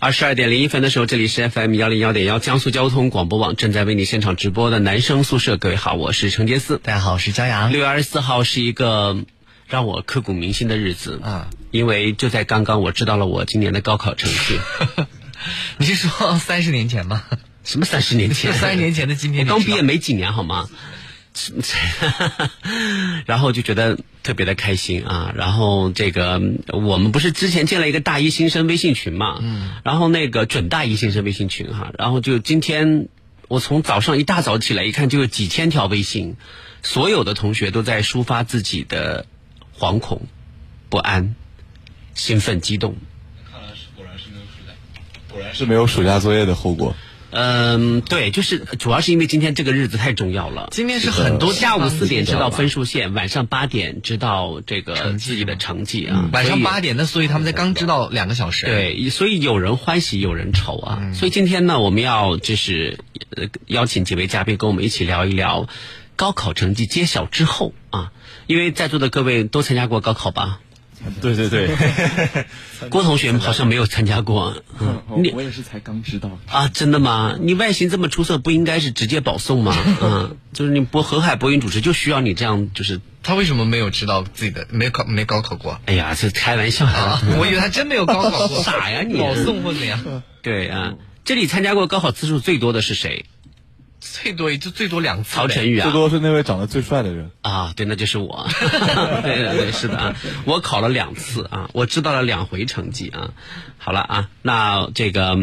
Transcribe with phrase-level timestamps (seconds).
[0.00, 5.56] 二十二点零一分的时候，这里是 FM 幺零幺点幺江苏交通广播网正在为你现场直播的男生宿舍。
[5.56, 7.72] 各位好，我是程杰思，大家好，我是骄阳。
[7.72, 9.24] 六月二十四号是一个
[9.66, 14.60] 让我刻骨铭心的日子啊，因为就在刚刚，我知道了我今年的高考成绩。
[15.78, 17.24] 你是说三十年前吗？
[17.64, 18.52] 什么三十年前？
[18.54, 20.68] 三十年前的今天，我刚毕业没几年，好吗？
[23.26, 25.32] 然后就觉得特别的开心啊！
[25.36, 29.38] 然后这个我们不是之前建了一个大一新生微信群嘛？
[29.40, 29.70] 嗯。
[29.84, 33.08] 然后那个准大一新生微信群哈，然后就今天
[33.48, 36.36] 我从早上一大早起来一看，就有几千条微信，
[36.82, 39.26] 所有的同学都在抒发自己的
[39.78, 40.22] 惶恐、
[40.88, 41.34] 不安、
[42.14, 42.96] 兴奋、激动。
[43.50, 44.72] 看来是果然是没有暑假，
[45.32, 46.94] 果然是没有暑假作业的后果。
[47.30, 50.68] 嗯，对，就是主要是因为今天这个日子太重要了。
[50.70, 56.30] 今天是很多下午四点知道分数线，晚上八点知道这个自己的成绩啊。
[56.32, 58.66] 晚上八点，那所以他们才刚知道两个小时。
[58.66, 61.12] 对，所以有人欢喜有人愁啊。
[61.12, 62.98] 所以今天呢，我们要就是
[63.66, 65.68] 邀请几位嘉宾跟我们一起聊一聊
[66.16, 68.12] 高考成绩揭晓之后啊，
[68.46, 70.60] 因为在座的各位都参加过高考吧。
[71.20, 71.68] 对 对对，
[72.90, 74.62] 郭同学好像没有参加过。
[74.80, 75.02] 嗯，
[75.34, 77.36] 我也是才刚知道啊，真的吗？
[77.40, 79.76] 你外形这么出色，不应该是直接保送吗？
[80.02, 85.80] 嗯， 就是你播河海播音主持，就需要你这样，就是他为什么没有知道自己的没考没高考过？
[85.86, 87.20] 哎呀，这开玩笑啊！
[87.38, 89.18] 我以为他真没有高考过，傻呀你！
[89.18, 90.22] 保送或怎样？
[90.42, 93.24] 对啊，这里参加过高考次数最多的是谁？
[94.00, 95.34] 最多也就最多两次。
[95.36, 98.46] 曹晨宇啊，最多是那位长得最帅的人啊，对，那就是我。
[99.22, 103.30] 对对对，是的啊，我考了两次啊，我知道了两回成绩啊。
[103.80, 105.36] 好了啊，那这个，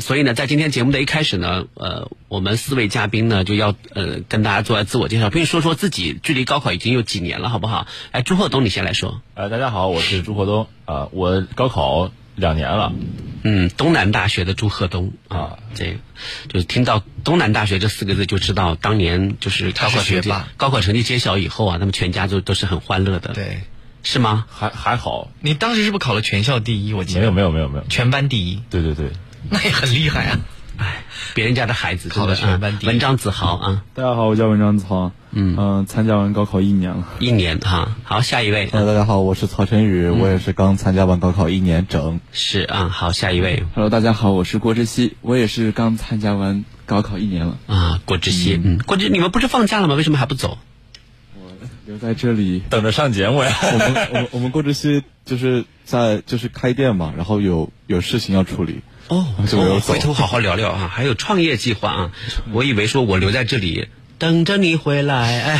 [0.00, 7.86] 所以呢，在今天节目的一开始呢，呃，我们四位嘉宾呢就要呃跟大家做自我介绍，并说说自己距离高考已经有几年了，好不好？
[8.10, 9.20] 哎，朱厚东，你先来说。
[9.34, 12.92] 呃，大家好，我是朱厚东啊，我高考两年了。
[13.44, 15.96] 嗯，东南大学的朱鹤东啊，这个
[16.48, 23.62] 就是听到东南大学这四个字就知道，当年就是高考成绩高考成绩揭晓以后啊，他们全家都都是很欢乐的，对，
[24.04, 24.46] 是吗？
[24.48, 26.92] 还还好，你当时是不是考了全校第一？
[26.92, 28.62] 我记得没有没有没有没有，全班第一。
[28.70, 29.10] 对对对，
[29.50, 30.38] 那也很厉害啊。
[30.76, 33.84] 哎，别人家的孩子考的全班第一，文章子豪啊。
[33.94, 35.12] 大家好，我叫文章子豪。
[35.30, 37.08] 嗯嗯，参加完高考一年了。
[37.18, 38.68] 一年哈，好，下一位。
[38.70, 42.20] Hello，大家好，我是曹晨宇，我也是刚参加完高考一年整。
[42.32, 43.64] 是啊，好，下一位。
[43.74, 47.58] Hello，大家好，我是郭志熙，我也是刚参加完高考一年了。
[47.66, 49.94] 啊，郭志熙，嗯，郭志，你们不是放假了吗？
[49.94, 50.58] 为什么还不走？
[51.34, 51.50] 我
[51.86, 53.50] 留在这里等着上节目呀。
[53.62, 58.82] 我们我们我们郭志熙就是在就是开店嘛，然后有有事情要处理。
[59.12, 62.10] 哦，回头好好聊聊啊，还有创业计划啊。
[62.52, 65.56] 我以为说我留在这里等着你回来，哎，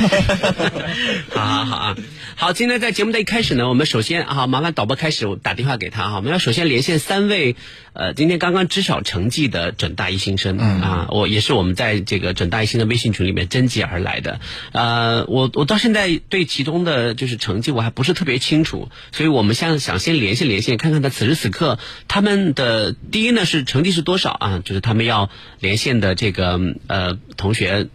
[1.35, 1.97] 好好好啊。
[2.35, 6.17] 好，今天在节目的一开始呢，我们首先啊，麻烦导播开始我打电话给他哈。
[6.17, 7.57] 我们要首先连线三位
[7.93, 14.41] 呃，今天刚刚知晓成绩的准大一新生啊，我也是我们在这个准大一新生微信群里面征集而来的。
[14.73, 24.63] 呃，我我到现在对其中的就是成绩我还不是特别清楚，所以我们想想先连线连线，看看他此时此刻他们的第一呢是成绩是多少啊？
[24.65, 25.31] 就是他们要
[25.61, 27.89] 连线的这个呃同学，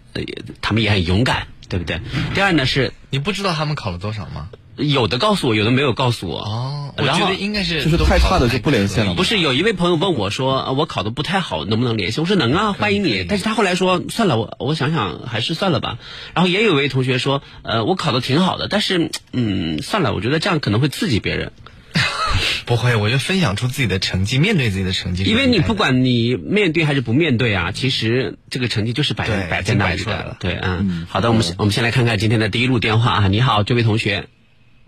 [0.61, 1.47] 他们也很勇敢。
[1.69, 1.99] 对不对？
[2.33, 4.47] 第二呢是，你不知道他们考了多少吗？
[4.77, 6.39] 有的告诉我，有的没有告诉我。
[6.39, 9.13] 哦，我觉得应该是就是太差的就不连线了。
[9.15, 12.21] 不是有一位朋友问我说，我考的不太好，能不能联系？
[12.21, 13.25] 我说能啊，欢迎你。
[13.27, 15.97] 但是他后来说算了，我我想想还是算了吧。
[16.33, 21.51] 然后也有一位同学说，呃，我考的挺好的，但是嗯，算了，我觉得这样可能会刺激别人。
[22.67, 25.23] 不会，我就分享出自己的成绩，面对自己的成绩。
[25.23, 30.35] 因为你不管你面对还是不面对啊，其实这个成绩就是摆摆在那里的。
[30.39, 33.27] 对，嗯，好的，我们我们先来看看今天的第一路电话啊。
[33.27, 34.27] 你好，这位同学。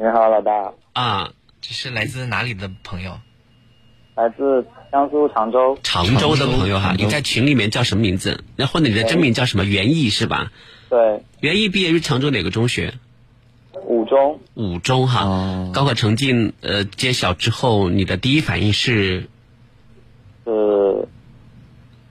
[0.01, 0.71] 你好，老大。
[0.93, 1.29] 啊，
[1.59, 3.19] 这是来自哪里的朋友？
[4.15, 5.77] 来自江苏常州。
[5.83, 8.45] 常州的朋友哈，你在群里面叫什么名字？
[8.55, 9.65] 那或者你的真名叫什么？
[9.65, 10.53] 袁毅是吧？
[10.89, 11.21] 对。
[11.41, 12.93] 袁毅毕业于常州哪个中学？
[13.83, 19.27] 五中，五中哈，高考成绩呃揭晓之后，你的第一反应是？
[20.45, 21.09] 是，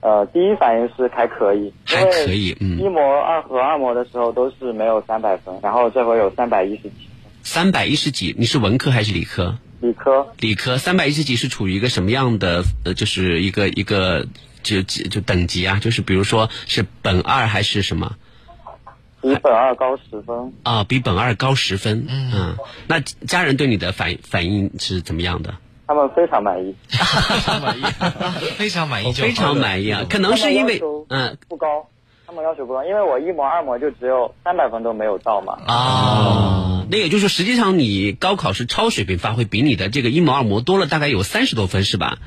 [0.01, 2.77] 呃，第一反应是还可以，还可以，嗯。
[2.77, 7.08] 一模二和二模的时候都是没有三百分，然后这回有三百一十几。
[7.43, 9.57] 三百一十几，你是文科还是理科？
[9.81, 10.27] 理科。
[10.39, 14.27] 理科三百一十几是处于一个什么样的呃，就是一个一个
[14.61, 15.79] 就就等级啊？
[15.79, 18.15] 就是比如说是本二还是什么？
[19.21, 20.53] 比本二高十分。
[20.63, 22.05] 啊，比本二高十分。
[22.09, 22.55] 嗯
[22.87, 25.55] 那家人对你的反反应是怎么样的？
[25.87, 27.83] 他们非常满意，非常满意，
[28.57, 31.87] 非常满意非常满意啊，可能是因为嗯不高，
[32.27, 35.57] 他们要求不高，因为我一模二模就只有三百分都没有到嘛。
[35.65, 42.17] 啊，那也就是说，实际上你高考是超水平发挥，比你的这个一模二模多了大概有三十多分是吧？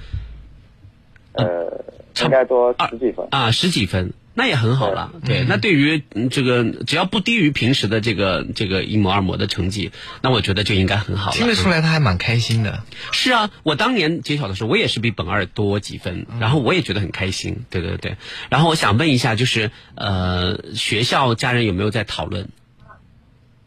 [1.32, 1.84] 呃，
[2.22, 3.26] 应该多二十几分。
[3.30, 5.12] 啊，十几分，那也很好了。
[5.24, 11.36] 对，那对于嗯这个只要不低于平时的这个这个一模二模的成绩，那我觉得就应该很好了。
[11.36, 12.84] 听得出来他还蛮开心的。
[13.12, 17.64] 是啊，我当年揭晓的时候，我也是比本二多几分，然后我也觉得很开心。
[17.70, 18.16] 对对对，
[18.50, 22.48] 然后我想问一下，就是呃，学校家人有没有在讨论？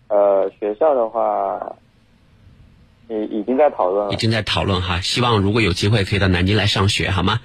[0.08, 1.76] 呃，学校的话，
[3.10, 4.14] 已已经在讨论了。
[4.14, 7.40] 已经在讨论哈，希望如果有机会可以到南京来上学，好吗？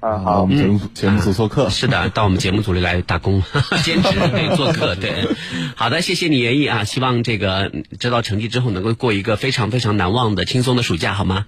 [0.00, 1.70] 啊，好，我，们节目组节目组做客。
[1.70, 3.42] 是的，到我们节目组里来打工、
[3.84, 5.28] 兼职、对做客，对。
[5.76, 11.46] 好的，谢谢你袁毅啊，希望这个嗯知道成绩之后能够过一个非常非常难忘的轻松的暑假，好吗？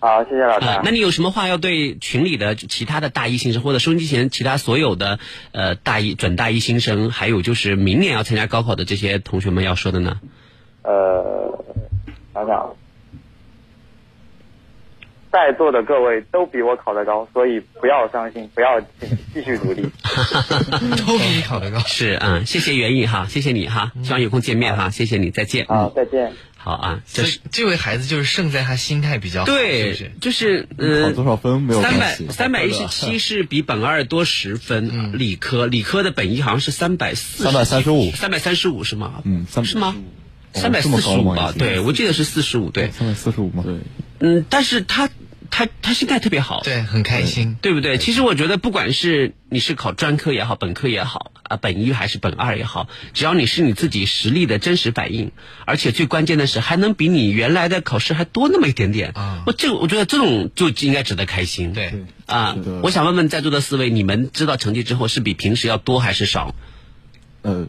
[0.00, 0.80] 好，谢谢老啊、大。
[0.82, 5.18] 那你有什么话要对群里的其他的大一新生，或者收音机前其他所有的
[5.52, 10.18] 呃大一准大一新生，还有就是明年要参加高考的这些同学们要说的呢？
[10.82, 11.64] 呃，
[12.32, 12.74] 想想，
[15.30, 18.86] 在座的各位都比我考得高，所以不要伤心，不要继
[19.34, 19.82] 继续努力。
[21.06, 21.78] 都比你考得高。
[21.86, 25.66] 是嗯，谢谢袁毅哈，谢谢你哈，希望有空见面哈，谢谢你，再见。
[25.66, 26.32] 好，嗯，再见。
[26.62, 32.28] 好啊，这是这这位孩子就是胜在他心态比较好，是对不是，就是考呃多少分没有三百关系。
[32.28, 39.22] 三百一十七是比本二多十分，理科理科的本一好像是三百四三百三十五三百三十五是吗？
[39.24, 39.96] 嗯345是吗？
[39.96, 40.02] 哦
[40.52, 43.62] 三百四十五吧，对我记得是四十五，对，三百四十五吗？
[43.64, 43.76] 对，
[44.18, 45.08] 嗯，但是他
[45.50, 47.56] 他他心态特别好，对，很开心。
[47.60, 47.98] 对不对？
[47.98, 55.32] 其实我觉得，不管是你是考专科也好，本科也好，啊，本一还是本二也好，只要你是你自己实力的真实反应，
[55.66, 61.72] 而且最关键的是还能比你原来的考试还多那么一点点，啊我这我觉得这种就应该值得开心。
[61.72, 61.92] 对，
[62.26, 66.54] 啊，我想问问在座的四位，你们知道成绩之后是比平时要多还是少？
[67.42, 67.66] 呃，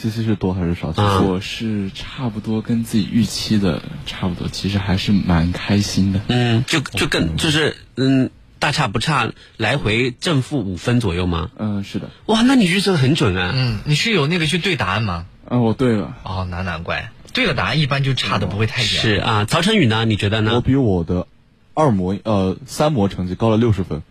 [0.00, 0.92] 西西是多还是少？
[0.92, 6.20] 其实啊我是差不多跟自己预期的差不多，其实还是蛮开心的。
[6.28, 11.50] 嗯，就就跟就是嗯大差不差，来回正负五分左右吗？
[11.58, 13.52] 嗯、是的，哇，那你预测的很准啊！
[13.54, 15.26] 嗯，你是有那个去对答案吗？
[15.48, 18.88] 嗯、我对了，哦，那难怪，对了答案一般就差的不会太远。
[18.88, 20.04] 是啊，曹晨宇呢？
[20.04, 20.60] 你觉得呢我？
[20.60, 21.26] 比我的
[21.74, 24.02] 二模呃三模成绩高了六十分。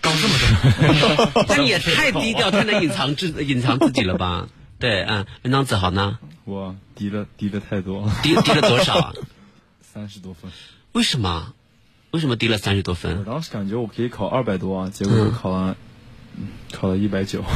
[0.00, 0.34] 高这么
[1.34, 4.46] 多， 那你也太低调，太能隐藏自隐藏自己了吧？
[4.78, 6.18] 对，嗯，文章子豪呢？
[6.44, 9.12] 我低了低了太多，低低了多少啊？
[9.82, 10.50] 三十多分。
[10.92, 11.52] 为什么？
[12.12, 13.24] 为什么低了三十多分我？
[13.24, 15.76] 当时感觉我可以考二百多啊，结果我考了，
[16.36, 17.44] 嗯，考了一百九。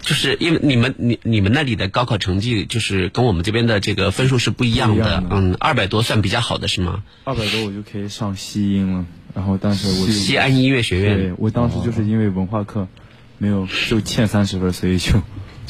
[0.00, 7.04] 就是因为你们你你们那里的高考成绩就是跟我们这边的这个分数是不一样的样，的嗯，二百多算比较好的是吗？
[7.24, 9.04] 二百多我就可以上西音了，
[9.34, 12.88] 然后但是我就西安音乐学对院我当时就是因为文化课
[13.36, 15.20] 没有就欠三十分，所以就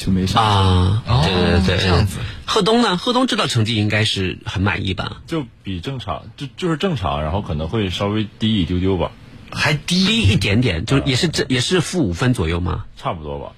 [0.03, 0.43] 就没上。
[0.43, 2.17] 啊，哦对对对，这样子。
[2.45, 2.97] 贺东呢？
[2.97, 5.21] 贺东知道成绩应该是很满意吧？
[5.27, 9.11] 就比正常，就就是正常，然后可能会稍微低一丢丢吧，
[9.51, 12.85] 还低低一点点，就也是这也是负五分左右吗？
[12.97, 13.53] 差不多吧。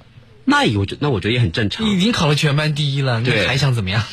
[0.46, 1.88] 那我觉那我觉得也很正常。
[1.88, 4.04] 你已经考了全班第一了，你还想怎么样？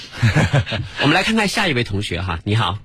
[1.02, 2.78] 我们来看看下一位同学哈，你好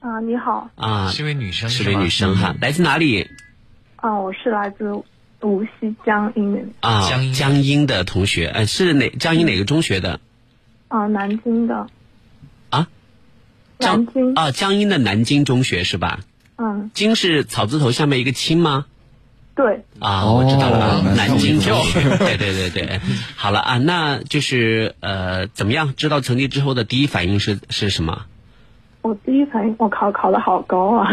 [0.00, 3.30] 啊，你好，啊，是位女生，是位女生哈，来自哪里
[3.96, 4.84] 啊，我是来自
[5.42, 7.08] 无锡江阴的，啊？
[7.08, 10.20] 江阴江阴的同学，呃，是哪江阴哪个中学的
[10.88, 11.86] 啊，南京的，
[12.70, 12.88] 啊？
[13.78, 16.20] 南京，啊，江阴的南京中学是吧？
[16.56, 18.86] 嗯，京是草字头下面一个青吗？
[19.54, 23.00] 对，啊，哦我知道了啊，南京中学， 对对对对，
[23.36, 25.94] 好了啊，那就是呃，怎么样？
[25.96, 28.26] 知道成绩之后的第一反应是是什么？
[29.00, 31.12] 我第一反应，我考考的好高啊，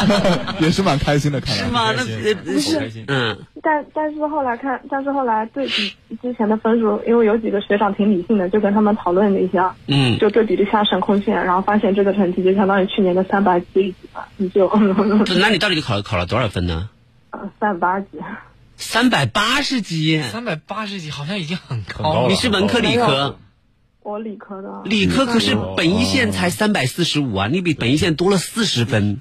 [0.60, 1.64] 也是蛮开心的，看来。
[1.64, 1.92] 是吗？
[1.96, 14.70] 那也不是嗯但但是后来看，但是后来对比之前的分数，因为有几个学长挺理性的，就跟他们讨论了一下，嗯，就对比了一下省控线，然后发现这个成绩就相当于去年的三百几几吧，你就
[15.40, 16.88] 那你到底考考了多少分呢？
[17.30, 18.06] 呃三八几，
[18.76, 22.28] 三百八十几，三百八十几，好像已经很很高了高了。
[22.28, 23.38] 你是文科理科？
[24.02, 29.20] 我理科的，理科可是本一线才三百四十五啊，你比本一线多了四十分。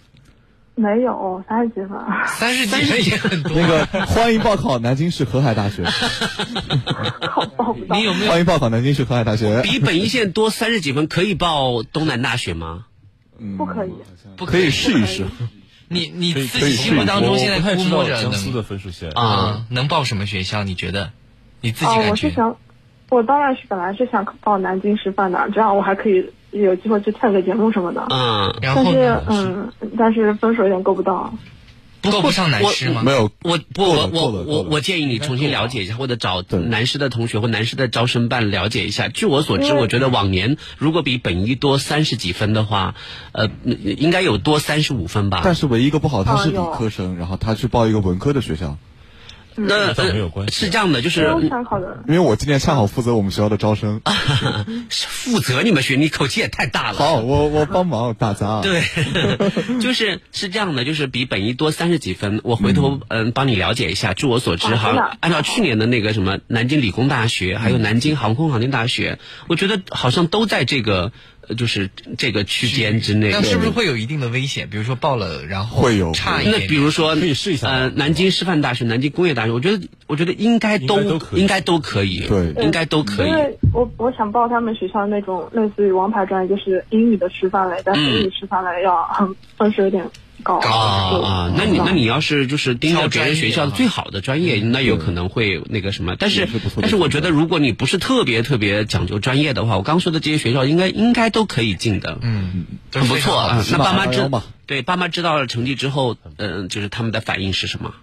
[0.74, 1.90] 没有三十几分，
[2.28, 3.52] 三十几分也很多。
[3.56, 5.84] 那个欢迎报考南京市河海大学，
[7.22, 8.04] 考报不到你。
[8.04, 9.62] 有没有欢迎报考南京市河海大学。
[9.64, 12.86] 比本一线多三十几分，可以报东南大学吗？
[13.58, 13.92] 不可以，
[14.38, 15.26] 不可以试一试。
[15.90, 20.64] 你你自己心目当中现在估摸着江苏的能分数线啊嗯能报什么学校？
[20.64, 21.12] 你觉得？
[21.60, 22.10] 你自己哦，感觉？
[22.12, 22.56] 我是想，
[23.12, 28.08] 我当然是本来是想报南京师范的，这样我还可以有机会去参个节目什么的。
[28.10, 31.34] 嗯，但是然后但是分数有点够不到。
[32.04, 33.04] 够不上南师吗？
[33.04, 39.08] 没有我不我我够了够了我够了我建议你重新了解一下，或者找对男师的同学或南师的招生办了解一下。
[39.08, 42.96] 据我所知，我觉得往年如果比本一多三十几分的话，
[43.34, 45.42] 呃，应该有多三十五分吧。
[45.44, 48.78] 但是唯一一个不好，他是理科生，然后他去报一个文科的学校。
[49.68, 51.24] 那这没有关呃系是这样的，就是
[52.08, 54.02] 因为我今年恰好负责我们学校的招生。
[54.90, 56.98] 是负责你们学，你口气也太大了。
[56.98, 58.62] 好，我我帮忙打杂。
[58.64, 58.82] 对，
[59.80, 62.42] 就是是这样的，就是比本一多三十几分。
[62.44, 64.14] 我回头嗯帮你了解一下。
[64.14, 73.32] 据我所知哈按照去年的那个什么南京理工大学，还有南京航空航天大学，我觉得好像都在这个呃就是这个区间之内。
[73.32, 74.70] 那是不是会有一定的危险？
[74.70, 76.68] 比如说报了，然后会有差一点。
[76.68, 83.36] 比如说，可以试一下呃，南京师范大学、南京工业大学，我觉得，我觉得应该都应该都可以应该都可以，对应该都可以因。
[83.36, 90.06] 为我我想报他们学校那种类似于王牌专业，就是英语的师范类，但是嗯英语师范类要很分数有点
[90.42, 90.60] 高。
[90.60, 96.16] 高就啊，那你那你要是就是盯着别人学校挑专业啊最好的专业，那有可能会那个什么。
[96.18, 96.48] 但是
[96.80, 102.18] 但是我觉得，如果你不是特别特别讲究专业的话，我刚说的这些学校应该应该都可以进的。
[102.22, 103.64] 嗯，很不错啊。
[103.72, 107.94] 那爸妈知211嘛对爸妈知道了成绩之后，嗯，就是他们的反应是什么？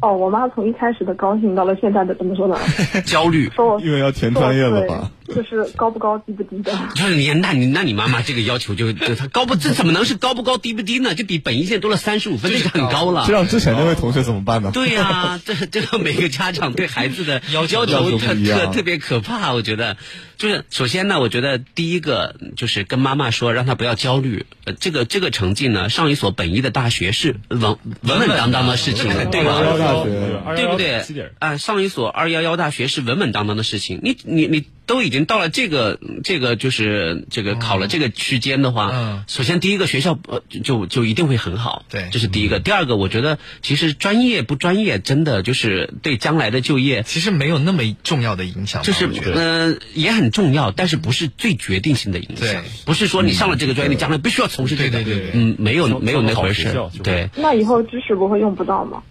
[0.00, 2.56] 哦，我妈从一开始的高兴到了现在的怎么说呢？
[3.06, 3.50] 焦虑。
[3.50, 5.10] 说我因为要填专业了吧？
[5.26, 6.72] 对就是高不高低不低的。
[6.94, 11.14] 就是你，那你那你妈妈这个要求就就她高不这怎么能是高不高低不低呢？
[11.14, 13.32] 就比本一线多了三十五分，这就很高了这。
[13.32, 14.70] 让之前那位同学怎么办呢？
[14.72, 19.96] 对呀、这这个每个家长对孩子的要求要求特特特别可怕，我觉得，
[20.36, 24.46] 就是首先呢，我觉得第一个就是跟妈妈说，让她不要焦虑。
[24.64, 27.60] 呃，这个这个成绩呢，上一所本一的大学是稳
[28.02, 29.62] 稳稳当当的事情，对吧？
[29.78, 31.04] 大学对不对？
[31.38, 42.60] 啊，上一所二幺幺大学是稳稳当当的事情，你你你都已经到了这个这个就是这个考了这个区间的话，嗯首先第一个学校呃就就就一定会很好，对这是第一个。
[42.60, 47.02] 第二个，我觉得其实专业不专业，真的就是对将来的就业。
[47.02, 48.82] 其实没有那么重要的影响。
[48.82, 52.62] 就是呃也很重要，但是不是最决定性的影响。
[52.84, 54.90] 不是说你上了这个专业，你将来必须要从事这个。
[54.90, 56.74] 对对对对嗯，没有没有那回事。
[57.02, 59.02] 对，那以后知识不会用不到吗？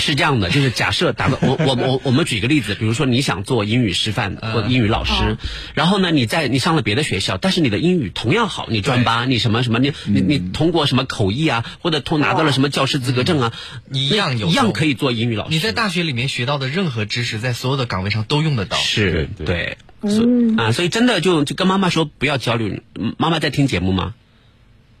[0.00, 5.36] 是这样的，就是假设打个我我我我们举个例子，比如说你想做英语师范或者英语老师，
[5.74, 13.52] 然后呢你在你上了别的学校，但是你的英语同样好，你专八，你什么什么，你你你通过什么口译啊，或者通拿到了什么教师资格证啊，
[13.92, 15.54] 一样有一样可以做英语老师。
[15.54, 18.76] 你在大学里面学到的任何知识，在所有的岗位上都用得到。
[18.78, 22.82] 是对对，所嗯，啊，所以真的就就跟妈妈说不要焦虑。
[22.98, 24.14] 嗯妈妈在听节目吗？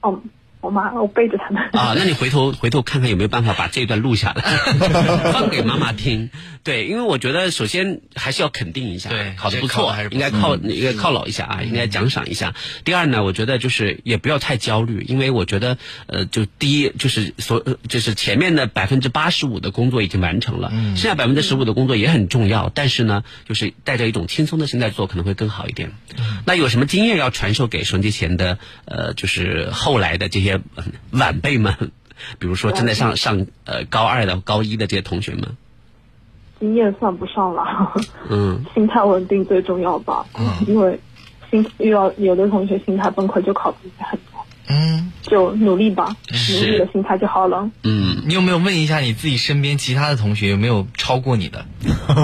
[0.00, 0.20] 哦，
[0.60, 1.62] 我妈，我背着他们。
[1.72, 4.42] 啊，那你回头回头看看有没有办法把这一段录下来，
[5.32, 6.30] 放给妈妈听。
[6.62, 12.54] 对，因为我觉得首先还是要肯定一下，对考的不错还是，应该靠应该犒劳一下啊，应该奖赏一下。
[12.84, 25.92] 第二呢，我觉得就是也不要太焦虑，因为我觉得呃，就第一就是所呃就是前面的百分之八十五的工作已经完成了，剩下百分之十五的工作也很重要，但是呢，就是带着一种轻松的心态做可能会更好一点。
[26.44, 31.74] 那有什么经验要传授给收音机前的呃，就是后来的这些呃晚辈们？
[32.38, 35.56] 比如说正在上上呃高二的、高一的这些同学们，
[36.58, 37.92] 经验算不上了，
[38.28, 40.26] 嗯， 心态稳定最重要吧。
[40.38, 41.00] 嗯 因为
[41.50, 47.70] 心遇到有的同学心态崩溃，就考不进很多，嗯，就努力吧，是努力的心态就好了。
[47.84, 51.64] 嗯，你有没有问一下你自己身边其他的同学有没有超过你的？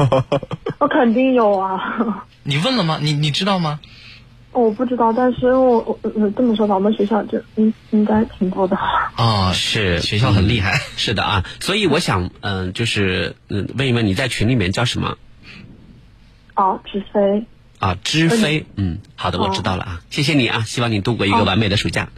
[0.78, 2.98] 我肯定有啊，你问了吗？
[3.00, 3.80] 你你知道吗？
[4.60, 8.76] 我不知道，但是我我呃这么说吧，我们学校就应应该挺多的。
[9.16, 10.80] 啊、是学校很厉害。
[10.96, 15.18] 是的啊，所以我想嗯、就是嗯问一问你在群里面叫什么
[16.54, 17.44] 哦，知飞。
[17.78, 17.96] 啊？
[18.02, 22.08] 知飞，嗯，好的，我知道了啊，谢谢你啊，希望你度过一个完美的暑假。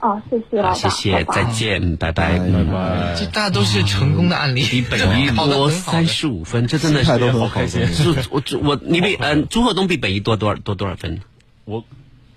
[0.00, 2.38] 哦，谢谢谢谢，再见，嗯拜拜。
[2.38, 11.20] 拜拜这大家都是成功的案例，比本一 多三十五分，这真的是好开心是我我你比嗯朱鹤东比本一多多少多多少分？
[11.68, 11.84] 我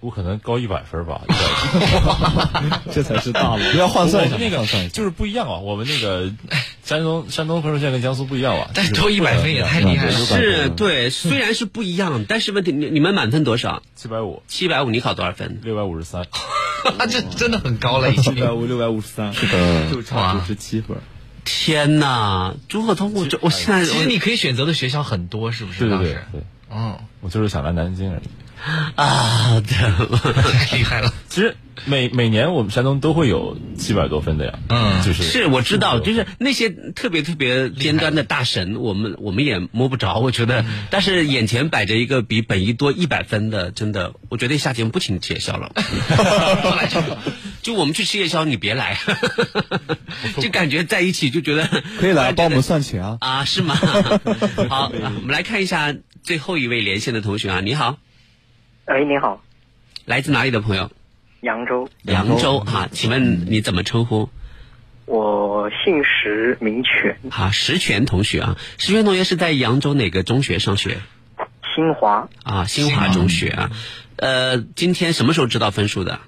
[0.01, 3.57] 我可能高一百分吧，一 百这才是大佬。
[3.71, 4.93] 不要换算一下，那个换算一下。
[4.93, 6.33] 就是不一样啊，我们那个
[6.83, 8.69] 山东山东分数线跟江苏不一样啊？
[8.73, 13.83] 但是就是多100分也太厉害了是对，虽然是不一样，但是问题你你们满分多少？
[13.95, 15.61] 七百五，七百五，你考多少分？
[15.63, 16.25] 六百五十三，
[17.09, 18.33] 这真的很高了，已经。
[18.57, 20.97] 五六百五十三，是的就差九十七分。
[21.45, 25.87] 天呐，综合通过这我现在其实你可以选择的学校很多，是不是？
[25.87, 28.21] 对对对，嗯，我就是想来南京而已。
[28.95, 31.13] 啊，对，太 厉害了。
[31.29, 40.63] 其实每每年我们山东都会有七百多分的呀，嗯就是是我知道，就是那些特别特别尖端的大神，我们我们也摸不着，我觉得。
[40.89, 45.71] 但是眼前摆着一个比本一多一百分的，真的，我觉得下节目不请吃夜宵了。
[46.91, 47.01] 就
[47.61, 48.99] 就我们去吃夜宵，你别来，
[50.39, 51.67] 就感觉在一起就觉得
[51.99, 53.17] 可以来帮我们算算钱啊。
[53.21, 53.75] 啊，是吗？
[54.69, 57.97] 好，啊我们来看一下最后一位连线的同学啊，你好，
[58.91, 59.41] 喂，你好，
[60.03, 60.91] 来自哪里的朋友？
[61.39, 64.29] 扬州，扬州哈、请问你怎么称呼？
[65.05, 70.97] 我姓石，名权，啊，石泉同学啊，石泉同学是在扬州哪个中学上学？
[71.73, 73.71] 新华，啊，新华中学啊。
[74.17, 76.19] 呃，今天什么时候知道分数的？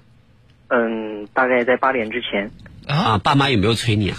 [0.69, 2.49] 嗯，大概在八点之前，
[2.87, 4.17] 啊，爸妈有没有催你啊？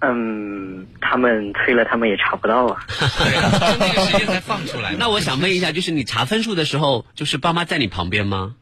[0.00, 2.84] 嗯，他们催了，他们也查不到啊。
[2.88, 4.94] 那个时间才放出来。
[4.98, 8.54] 那我想问一下，就是你查分数的时候，就是爸妈在你旁边吗？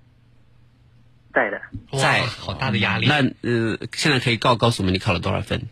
[1.32, 1.60] 在的，
[1.98, 3.08] 在，好大的压力。
[3.08, 5.62] 那呃，现在可以告告诉我们你考了多少分？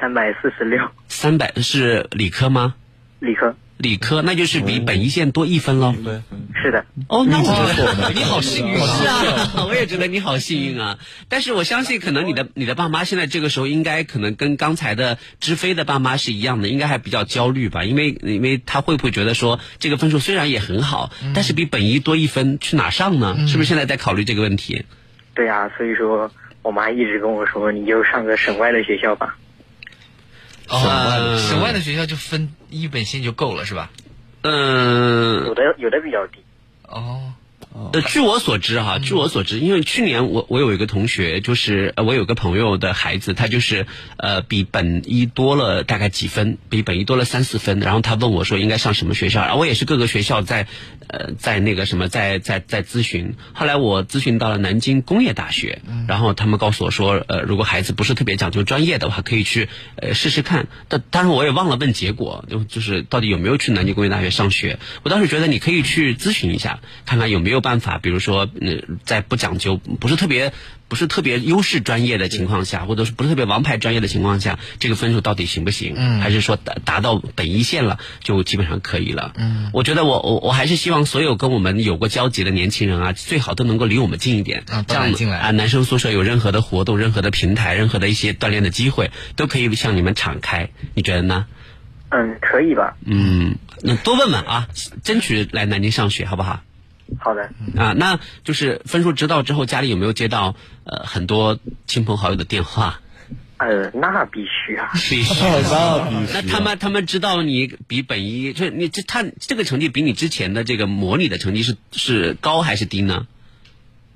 [0.00, 2.74] 三百四十六，三百是理科吗？
[3.18, 5.92] 理科，理科，那就是比本一线多一分喽。
[6.54, 10.98] 是的，哦，那我 你好幸运啊是啊， 我也觉得你好幸运啊。
[11.28, 17.82] 但是我相信，可能你的你的爸妈现在这个时候应该可能跟刚才的知飞的爸妈是一样的，应该还比较焦虑吧？
[17.82, 23.36] 因为因为他会不会觉得说这个分数虽然也很好，但是比本一多一分，去哪上呢？
[23.48, 24.84] 是不是现在在考虑这个问题？
[25.34, 26.30] 对啊，所以说
[26.62, 29.36] 我妈一直跟我说，你就上个省外的学校吧。
[30.68, 33.90] 哦，省外的学校就分一本线就够了是吧？
[34.44, 36.38] 嗯、有的有的比较低，
[36.88, 37.32] 哦，
[37.92, 43.86] 呃，据我所知哈，据我所知，因为去年我我有一个同学，就是呃我有个朋友的孩子，他就是
[44.16, 50.66] 呃比本一多了大概几分，比本一多了三四分，然后他问我说应该上什么学校，然后我也是各个学校在
[51.12, 70.52] 呃在那个什么在在在咨询，后来我咨询到了南京工业大学，然后他们告诉我说，呃如果孩子不是特别讲究专业的话，可以去呃试试看，但当然我也忘了问结果，就就是到底有没有去南京工业大学上学，我当时觉得你可以去咨询一下，看看有没有办法，比如说，呃，在不讲究、不是特别、
[70.92, 75.94] 不是特别优势专业的情况下，或者是不是特别王牌专业的情况下，这个分数到底行不行？
[75.96, 79.32] 嗯还是说达达到本一线了，就基本上可以了？
[79.36, 91.46] 嗯，我觉得我我我还是希望所有跟我们有过交集的年轻人啊，最好都能够离我们近一点，啊这样多来进来啊，男生宿舍有任何的活动、任何的平台、任何的一些锻炼的机会，都可以向你们敞开，你觉得呢？
[92.10, 92.98] 嗯，可以吧？
[93.06, 94.68] 嗯，那多问问啊，
[95.02, 96.60] 争取来南京上学，好不好？
[97.18, 103.00] 好的，啊，那就是分数知道之后，家里有没有接到呃很多亲朋好友的电话？
[103.58, 105.34] 呃，那必须啊， 必须
[105.70, 113.26] 那必须那他们他们知道你比本一，就是你这他这个成绩比你之前的这个模拟的成绩是是高还是低呢？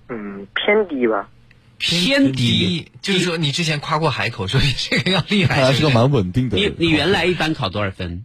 [0.09, 1.29] 嗯，偏低吧？
[1.79, 6.57] 偏低低，就是说你之前夸过海口，说你这个要厉害，还是个蛮稳定的。
[6.57, 8.25] 你你原来一般考多少分？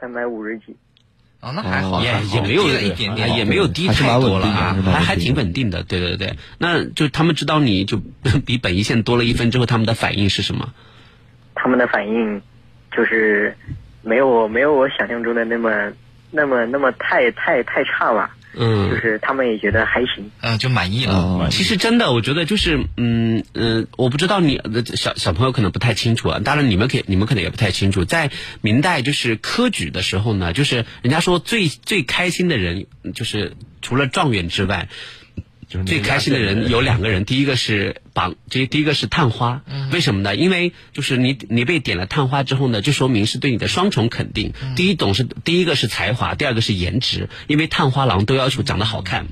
[0.00, 0.74] 三百五十几，
[1.42, 5.82] 哦，那还好，哦也也没有一点点，也没有低太多了啊还还挺稳定的。
[5.82, 8.00] 对对对，那就他们知道你就
[8.46, 10.72] 比本一线多了一分之后，他们的反应是什么？
[11.56, 12.40] 他们的反应
[12.96, 13.56] 就是
[14.02, 15.92] 没有我没有我想象中的那么
[16.30, 20.30] 那么那么太太太差吧，嗯，就是他们也觉得还行。
[20.40, 21.14] 嗯，就满意了。
[21.14, 34.88] 哦，其实真的，我觉得就是，嗯嗯、我不知道你呃小小朋友可能不太清楚啊，当然你们可以你们可能也不太清楚，在明代就是科举的时候呢，就是人家说最最开心的人，就是除了状元之外。
[35.72, 40.36] 就是最开心的人有两个人，第一个是榜，这第一个是探花，为什么呢？
[40.36, 44.52] 因为就是你你被点了探花之后呢，就说明是对你的双重肯定。
[44.76, 49.28] 第一种是第一个是才华，第二个是颜值，因为探花郎都要求长得好看。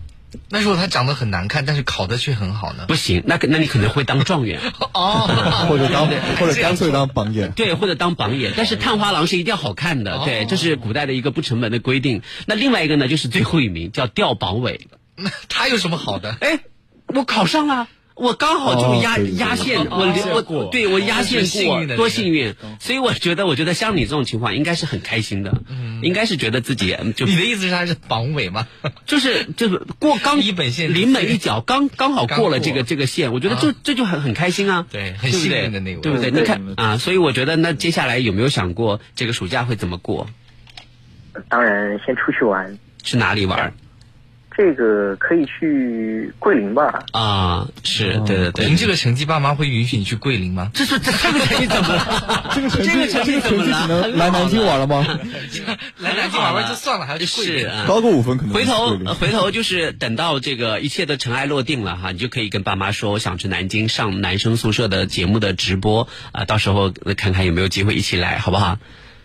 [0.48, 2.84] 那如果他长得很难看，但是考的却很好呢？
[2.86, 4.60] 不行，那个那你可能会当状元，
[4.94, 5.28] 哦，
[5.68, 6.06] 或者当
[6.38, 7.50] 或者干脆当榜眼。
[7.50, 8.52] 对，或者当榜眼。
[8.56, 12.22] 但是探花郎是一定要好看的，对，这是古代的一个不成文的规定。
[12.46, 14.86] 那另外一个呢，就是最后一名叫吊榜尾。
[15.22, 16.36] 那 他有什么好的？
[16.40, 16.60] 哎，
[17.08, 17.88] 我考上了。
[18.16, 22.54] 我刚好就压、压线，我哦我对我压线过多幸运！
[22.78, 28.68] 所以我觉得，我觉得像你这种情况，应该是很开心的，嗯应该是觉得自己嗯就你的意思是他是榜尾吗？
[29.06, 36.30] 就是就是过刚一本线临门一脚，刚刚好过了这个这个线，我觉得就啊这就很很开心啊，对很幸运的那个对不对？
[36.30, 40.28] 对你看啊，所以我觉得那接下来有没有想过这个暑假会怎么过？
[41.48, 43.72] 当然，先出去玩，去哪里玩儿？
[44.56, 47.02] 这个可以去桂林吧？
[47.12, 50.70] 啊，是对对对，凭这个成绩，爸妈会允许你去桂林吗？
[50.74, 52.50] 这是这 这个成绩怎么了？
[52.54, 55.06] 这个成绩，这个成绩只能来南京玩了吗？
[55.98, 57.68] 来南京玩玩就算了，还要去桂林？
[57.86, 68.78] 高个五分可能回头去桂林呃回头就是等到这个一切的尘埃落定了哈，你就可以跟爸妈说，我想去南京上男生宿舍的节目的直播啊，到时候呃看看有没有机会一起来，好不好？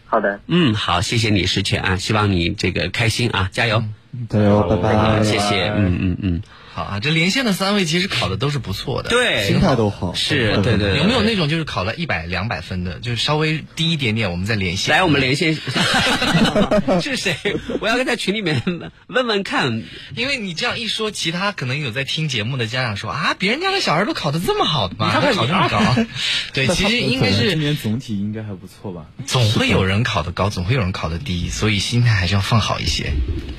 [0.08, 3.84] 好的，嗯，好，谢谢你，石泉啊，希望你这个开心啊，加油！
[4.30, 6.42] 加油，拜啊，拜，谢谢，嗯嗯嗯，
[6.76, 14.94] 好啊，这连线的三位其实考的都是不错的，对心态都好，是对对对有没有那种就是考了一百两百分的，就是稍微低一点点，我们再连线？
[14.94, 15.56] 来，我们连线
[17.02, 17.38] 是谁？
[17.80, 18.62] 我要在群里面
[19.08, 19.84] 问问看。
[20.18, 25.12] 因为你这样一说，其他可能有在听节目的家长说啊，别人家的小孩都考的这么好的吗？
[25.14, 25.80] 他考这么高？
[26.52, 29.06] 对，其实应该是 今是年总体应该还不错吧？
[29.26, 33.14] 总会有人考的高，总会有人考的低，所以心态还是要放好一些。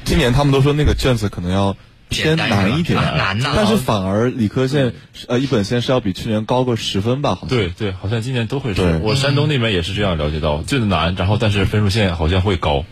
[0.04, 1.76] 今年他们都说那个卷子可能要
[2.08, 4.94] 偏难一点，啊难呐但是反而理科线
[5.28, 7.34] 呃一本线是要比去年高个十分吧？
[7.34, 9.00] 好像对对，好像今年都会对是。
[9.02, 12.84] 我山东那边也是这样了解到，最难，然后但是分数线好像会高。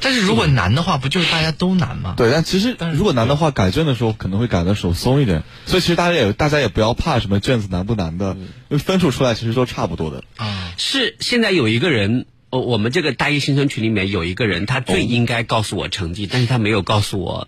[0.00, 2.14] 但是如果难的话，不就是大家都难吗？
[2.16, 10.24] 对，但其实如果难的话，改卷的时候可能会改的手松一点，所以其实大家也大家也不要怕什么卷子难不难的，因为分数出来其实都差不多的。
[10.36, 17.46] 啊，是现在有一个人，哦，我们这个大一新生群里面有一个人，他最应该告诉我成绩，但是他没有告诉我，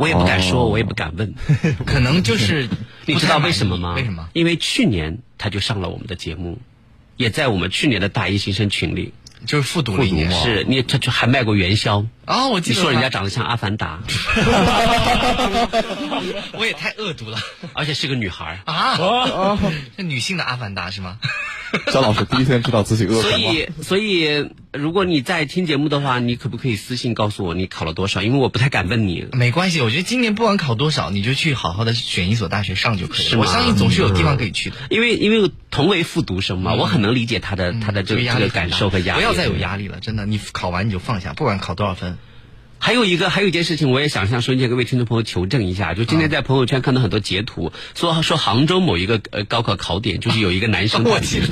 [0.00, 1.34] 我也不敢说，哦我也不敢问。
[1.84, 2.70] 可能就是
[3.04, 3.92] 你知道为什么吗？
[3.94, 4.26] 为什么？？
[4.32, 6.58] 因为去年他就上了我们的节目，
[7.16, 9.12] 也在我们去年的大一新生群里，
[9.44, 10.32] 就是复读了一年。
[10.32, 12.06] 是你他就还卖过元宵。
[12.24, 14.00] 啊，我记得你说人家长得像阿凡达，
[16.56, 17.38] 我也太恶毒了
[17.74, 18.72] 而且是个女孩儿。
[18.72, 19.58] 啊！
[19.98, 21.18] 是女性的阿凡达是吗？
[21.92, 23.22] 张老师第一天知道自己饿了。
[23.22, 28.22] 所以，所以，如果你在听节目的话，你可不可以私信告诉我你考了多少？
[28.22, 29.26] 因为我不太敢问你。
[29.32, 33.38] 没关系，我觉得今年不管考多少，你就去好好的选一所大学上就可以了。
[33.38, 34.76] 我相信总是有地方可以去的。
[34.90, 39.20] 因为因为同为复读生嘛，我很能理解他的他的这个这个感受和压力。
[39.20, 42.18] 不要再有压力了，真的，你考完你就放下，不管考多少分。
[42.82, 45.92] 还有一个，还有一件事情，我也想向收音机各位听众朋友求证一下。
[45.92, 51.46] 就今天在朋友圈看到很多截图，说说杭州某一个呃高考考点，就是有一个男生，我记得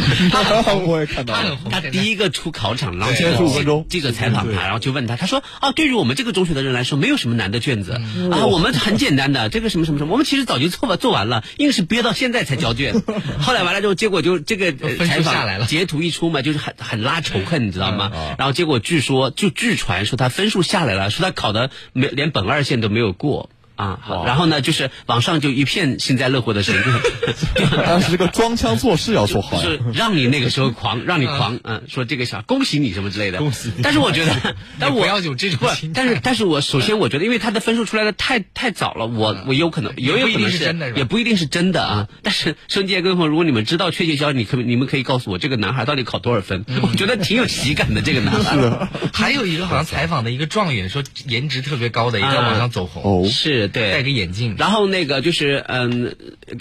[0.86, 8.00] 我也看到了，他，他第一个出考场，然后前15分钟记者采访他，然后就问他，他说啊，对于我们这个中学的人来说，没有什么难的卷子
[8.32, 12.94] 啊，我们很简单的，这个什么什么什么，我们其实早就做完做完了，硬是憋到现在才交卷。
[13.38, 14.72] 后来完了之后，结果就这个
[15.04, 18.10] 采访下来了截图一出嘛，就是很很拉仇恨，你知道吗？
[18.38, 23.50] 然后结果据说就据传说他分数下来了，说他考的没连本二线都没有过。
[23.78, 26.82] 啊，好，然后呢，就是网上就一片幸灾乐祸的声音，
[27.86, 33.38] 当时这个装腔作势要做好是让你那个时候狂，让你狂，嗯，说这个小恭喜你什么之类的。
[33.38, 33.70] 恭喜。
[33.80, 36.02] 但是我觉得， 但我不要有这种不心，态。
[36.02, 42.08] 但是但是我首先我觉得，因为他的分数出来的太太早了，我我有可能有也不一定有可能是真的是也不一定是真的啊。
[42.24, 46.64] 但是收音机各位朋友，如果你们知道确切消息，你可你们可以告诉我这个男孩到底考多少分？
[46.82, 48.88] 我觉得挺有喜感的这个男孩。
[49.14, 53.28] 还有一个好像采访的一个状元说颜值特别高的，也在网上走红，哦，
[53.68, 54.56] 是对，戴个眼镜。
[54.58, 56.16] 然后那个就是嗯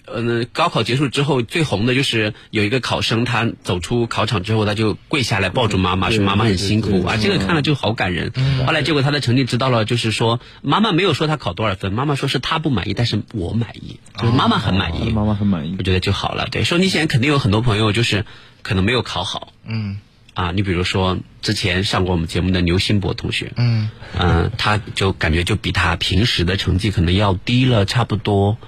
[0.06, 8.32] 嗯，高考结束之后最红的就是有一个考生，他走出考场之后，他就跪下来抱住妈妈，说妈妈很辛苦啊，这个看了就好感人。
[8.68, 15.84] 后来结果他的成绩知道了，就是说妈妈没有说他考多少分，妈妈说是他不满意，但是我满意，就是妈妈很满意，妈妈很满意我。
[15.84, 16.48] 觉得就好了。
[16.52, 18.26] 对，收音机前肯定有很多朋友就是
[18.62, 19.98] 可能没有考好嗯
[20.38, 28.60] 啊，你比如说之前上过我们节目的牛新博同学，嗯，嗯，他就感觉就比他平时的成绩可能要低了差不多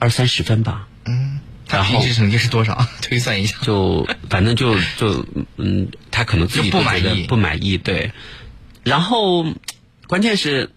[0.00, 0.88] 二三十分吧。
[1.04, 2.84] 嗯他平时成绩是多少？
[3.00, 3.56] 推算一下。
[3.62, 5.24] 就反正就就
[5.56, 8.10] 嗯，他可能自己不满意不满意，对。
[8.82, 9.46] 然后
[10.08, 10.70] 关键是，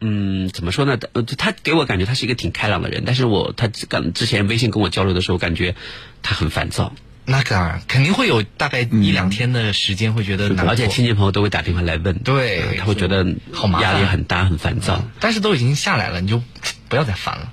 [0.00, 0.96] 嗯，怎么说呢？
[1.14, 5.74] 呃，他给我感觉他是一个挺开朗的人，但是我他刚之前微信跟我交流的时候，感觉
[6.22, 6.94] 他很烦躁，
[7.26, 15.04] 那当然，肯定会有大概一两天的时间会觉得而且亲戚朋友都会打电话来问，对呃他会觉得好麻烦压力很大，很烦躁。
[15.20, 16.42] 但是都已经下来了，你就
[16.88, 17.52] 不要再烦了。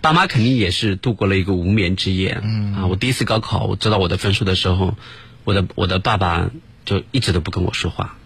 [0.00, 2.40] 爸妈肯定也是度过了一个无眠之夜。
[2.42, 4.96] 嗯啊，我第一次高考，我知道我的分数的时候，
[5.44, 6.50] 我的我的爸爸
[6.84, 8.16] 就一直都不跟我说话，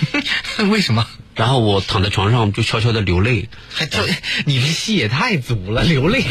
[0.70, 1.06] 为什么？
[1.40, 3.48] 然后我躺在床上就悄悄的流泪。
[3.72, 3.98] 还这
[4.44, 6.22] 你的戏也太足了，流泪，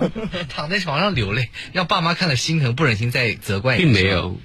[0.48, 3.84] 躺在床上流泪，让爸妈看了心疼，不忍心再责怪你。
[3.84, 4.40] 并没有。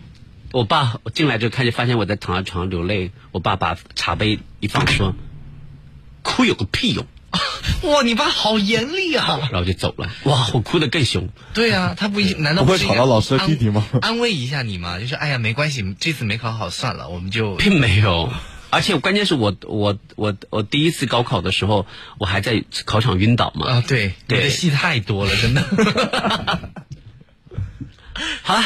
[0.51, 5.15] 我爸进来就看见发现我在躺在床上流泪，我爸把茶杯一放说
[6.21, 7.05] ：“哭有个屁用。
[7.84, 9.47] 哇，你爸好严厉”啊！
[9.53, 10.12] 然后就走了。
[10.23, 11.29] 哇，我哭得更凶。
[11.53, 14.99] 对啊，他不一难道不会吵到老师的弟弟吗安安慰一下你吗？
[14.99, 18.29] 就是哎呀，没关系，这次没考好算了，我们就并没有，
[18.69, 23.67] 而且关键是我我我我第一次高考的时候，我还在考场晕倒嘛。
[23.67, 25.62] 啊，对，你对的戏太多了，真的。
[28.43, 28.63] 好了，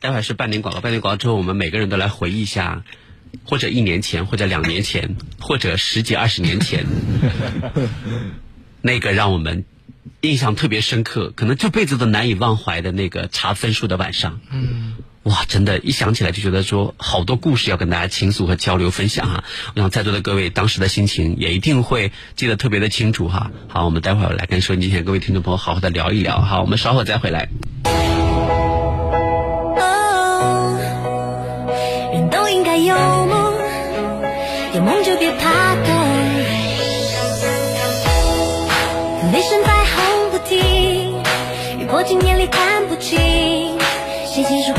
[0.00, 2.82] 待会儿是半年广告，半年广告之后，我们每个人都来回忆一下，
[3.44, 6.84] 或者一年前，或者两年前，或者十几二十年前，
[8.82, 9.64] 那个让我们
[10.22, 14.40] 印象特别深刻，可能这辈子都难以忘怀的那个查分数的晚上。
[14.50, 19.42] 嗯，哇，真的，一想起来就觉得说好多故事要跟大家倾诉和交流分享哈。
[19.74, 23.50] 我想在座的各位当时的心情也一定会记得特别的清楚哈。
[23.66, 26.40] 好，我们待会儿来跟收音机前各位听众朋友好好的聊一聊。
[26.40, 27.48] 好，我们稍后再回来。
[29.76, 30.78] 哦，
[32.12, 33.54] 人都应该有梦，
[34.76, 35.92] 有梦就别怕痛。
[39.32, 41.20] 雷声在轰不停，
[41.80, 43.18] 雨过境迁里看不清，
[44.32, 44.72] 谁亲手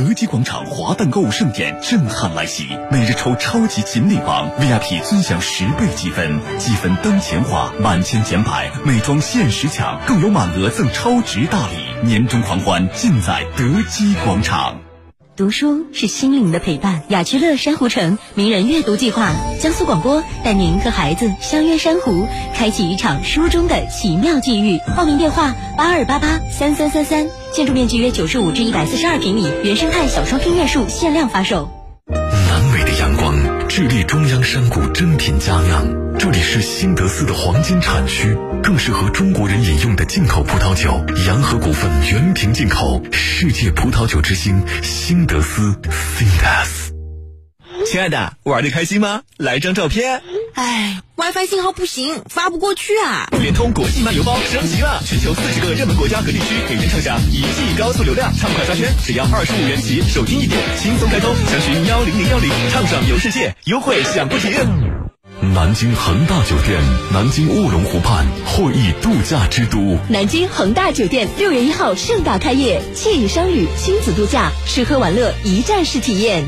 [0.00, 14.79] 德基广场华诞购物盛典震撼来袭，每日抽超级锦鲤王 VIP 尊享十倍积分，积分当前花，满千减百，美妆限时抢，更有满额赠超值大礼，年终狂欢尽在德基广场。
[15.40, 17.02] 读书是心灵的陪伴。
[17.08, 24.78] 雅居乐珊瑚城名人阅读计划，江苏广播带您和孩子相约珊瑚，开启一场书中的奇妙际遇。
[24.94, 27.26] 报名电话八二八八三三三三。
[27.54, 31.70] 建筑面积约九十五至一百四十二平米，原生态小双拼院墅限量发售。
[33.80, 35.86] 智利中央山谷珍品佳酿，
[36.18, 41.02] 这里是新德斯的黄金产区，更适合中国人饮用的进口葡萄酒。
[41.26, 46.79] 洋河股份原瓶进口，世界葡萄酒之星，新德斯 （Sindas）。
[47.90, 49.22] 亲爱的，玩的开心吗？
[49.36, 50.22] 来张照片。
[50.54, 53.26] 哎，WiFi 信号不行，发不过去啊！
[53.32, 61.34] 联通国际漫游包升级了，全球四十个热门国家和地区，每天畅享一 G 高速流量，畅快刷圈，只要二十五元起，手机一点，轻松开通。
[61.50, 64.52] 详询幺零零幺零，畅爽游世界，优惠享不停。
[65.52, 66.80] 南京恒大酒店，
[67.12, 69.98] 南京卧龙湖畔会议度假之都。
[70.08, 76.44] 南京恒大酒店六月一号盛大开业，惬意商旅、亲子度假、吃喝玩乐一站式体验。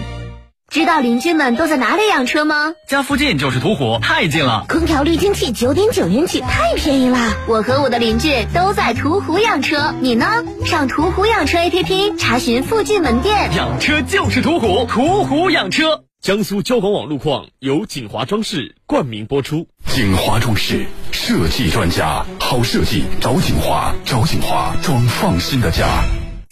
[0.73, 2.73] 知道邻居们都在哪里养车吗？
[2.89, 4.65] 家附近就是途虎，太近了。
[4.71, 7.19] 空调滤清器九点九元起，太便宜了。
[7.47, 10.27] 我和我的邻居都在途虎养车，你呢？
[10.65, 13.51] 上途虎养车 APP 查询附近门店。
[13.55, 16.05] 养车就是途虎，途虎养车。
[16.23, 19.67] 江苏交管网路况由锦华装饰冠名播出。
[19.89, 26.03] 锦华装饰设计专家，好设计找锦华，找锦华装放心的家。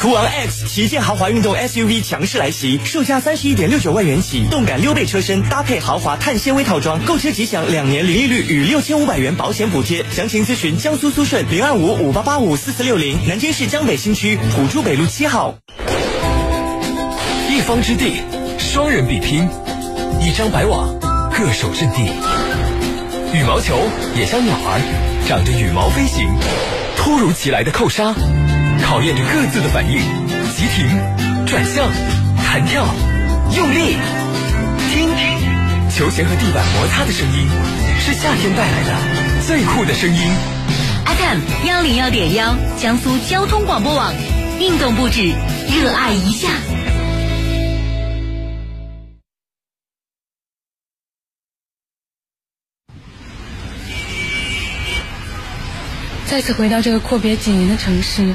[0.00, 10.02] 途昂 X 旗舰豪华运动 SUV 强势来袭，售价三十一点六九万元起，动感溜背车身搭配豪华碳纤维套装，购车即享两年零利率与六千五百元保险补贴。
[10.10, 15.56] 详情咨询江苏苏顺零二五五八八五四四六零，南京市江北新区土珠北路七号。
[17.50, 18.22] 一方之地，
[18.58, 19.46] 双人比拼，
[20.22, 20.98] 一张白网，
[21.30, 22.10] 各守阵地。
[23.34, 23.76] 羽毛球
[24.16, 24.80] 也像鸟儿，
[25.28, 26.26] 长着羽毛飞行。
[26.96, 28.14] 突如其来的扣杀。
[28.90, 30.00] 考验着各自的反应，
[30.52, 30.84] 急停、
[31.46, 31.88] 转向、
[32.42, 32.84] 弹跳、
[33.56, 33.96] 用力，
[34.92, 37.48] 听听，球鞋和地板摩擦的声音，
[38.00, 40.20] 是夏天带来的最酷的声音。
[41.06, 44.12] FM 幺零幺点幺，江苏交通广播网，
[44.58, 45.22] 运动不止，
[45.68, 46.48] 热爱一下。
[56.26, 58.34] 再次回到这个阔别几年的城市。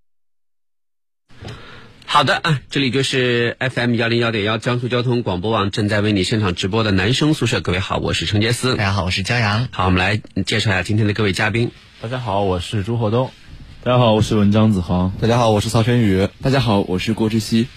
[2.13, 7.61] 好的啊，这里就是 FM 幺零幺点幺江苏交通广播网正在为你现场直播的男生宿舍。
[7.61, 8.75] 各位好，我是陈杰思。
[8.75, 9.69] 大家好，我是江阳。
[9.71, 11.71] 好，我们来介绍一下今天的各位嘉宾。
[12.01, 13.31] 大家好，我是朱厚东。
[13.85, 15.13] 大家好，我是文章子航。
[15.21, 16.27] 大家好，我是曹轩宇。
[16.41, 17.67] 大家好，我是郭志熙。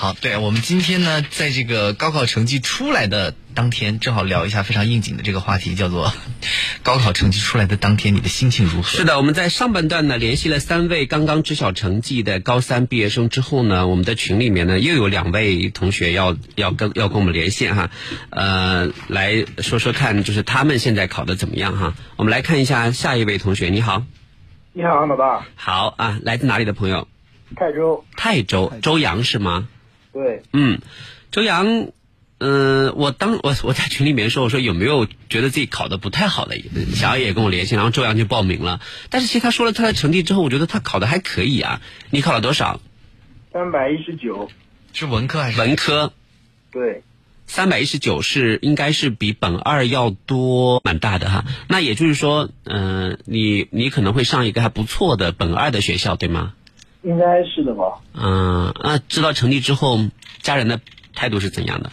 [0.00, 6.10] 好，对我们今天呢，在这个高考成绩出来的当天，正好聊一下非常应景的这个话题，叫做
[6.82, 8.88] 高考成绩出来的当天，你的心情如何？
[8.88, 17.90] 是的，我们在上半段呢联系了三位刚刚知晓成绩的高三毕业生之后呢，我们的群里面呢又有两位同学要要跟要跟我们连线哈，
[18.30, 21.92] 呃，来说说看，就是他们现在考的怎么样哈？
[22.16, 24.06] 我们来看一下下一位同学，你好。
[24.72, 25.44] 你好，老大。
[25.56, 27.06] 好啊，来自哪里的朋友？
[27.54, 28.06] 泰州。
[28.16, 29.68] 泰州，周阳是吗？
[30.12, 30.80] 对，嗯，
[31.30, 31.88] 周洋，
[32.38, 36.56] 嗯，我当我我在群里面说，我说有没有觉得自己考的不太好的，
[36.94, 38.80] 想要也跟我联系，然后周洋就报名了。
[39.08, 41.80] 但是其实他说了他的成绩之后，我觉得他考的还可以啊。
[42.10, 42.80] 你考了多少？
[43.52, 44.50] 三百一十九，
[44.92, 46.12] 是文科还是文科？
[46.72, 47.02] 对，
[47.46, 51.44] 三百一十九是应该是比本二要多蛮大的哈。
[51.68, 56.54] 那也就是说，嗯、你你可能会上一个还不错的本二的学校，对吗？
[57.02, 58.00] 应该是的吧？
[58.14, 59.98] 嗯，那知道成绩之后，
[60.40, 60.80] 家人的
[61.14, 61.90] 态度是怎样的？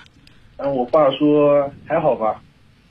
[0.57, 2.41] 嗯，我爸说还好吧。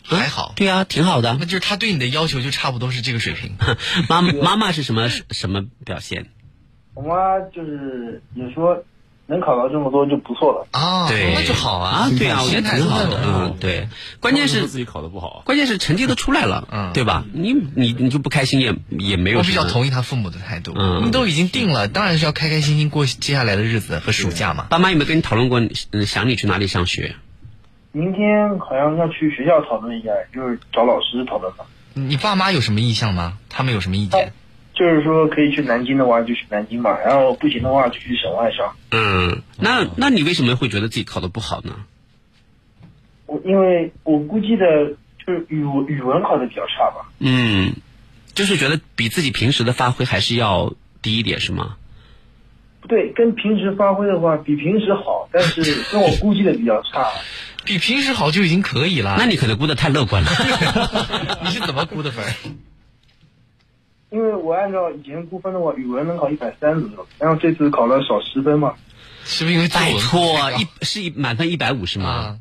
[0.02, 1.36] 还好，对啊，挺好的。
[1.40, 3.56] 那就是他对你的要求就差不多是这个水平。
[4.08, 6.26] 妈妈妈是什么什么表现？
[6.94, 8.84] 我妈就是也说
[9.26, 10.66] 能考到这么多就不错了。
[10.70, 13.88] 啊，对，那就好啊，对啊，我觉得挺好的，嗯，对。
[14.20, 17.24] 关键是自己考的不好，关键是成绩都出来了，嗯，对吧？
[17.32, 19.38] 你你你就不开心也也没有。
[19.38, 24.66] 我比较同意他父母的态度，嗯，你都已经定了，当然是要开开心心过接下来的日子和暑假嘛。
[24.70, 25.60] 爸妈有没有跟你讨论过，
[25.90, 27.16] 嗯，想你去哪里上学？
[27.92, 31.64] 明天好像要去学校讨论一下，就是找老师讨论吧。
[31.94, 33.38] 你爸妈有什么意向吗？
[33.48, 34.32] 他们有什么意见？
[34.76, 38.76] 就是说可以去南京的话就去南京嘛，然后不行的话就去省外上。
[38.90, 41.72] 嗯，那那你为什么会觉得自己考的不好呢？
[43.26, 44.66] 我因为我估计的
[45.26, 47.10] 就是语文语文考的比较差吧。
[47.18, 47.72] 嗯，
[48.34, 51.76] 就是觉得比自己平时的发挥还是要低一点，是吗？
[52.82, 57.08] 不对，跟平时发挥的话比平时好，但是跟我估计的比较差。
[57.64, 59.16] 比平时好就已经可以了。
[59.18, 60.30] 那你可能估的太乐观了。
[61.42, 62.24] 你是怎么估的分？
[64.10, 68.74] 因为我按照以前估分的话，语文能考一百三左右，然后这次考了少十分嘛。
[69.24, 72.38] 是不是因为拜托，一是一满分一百五是吗？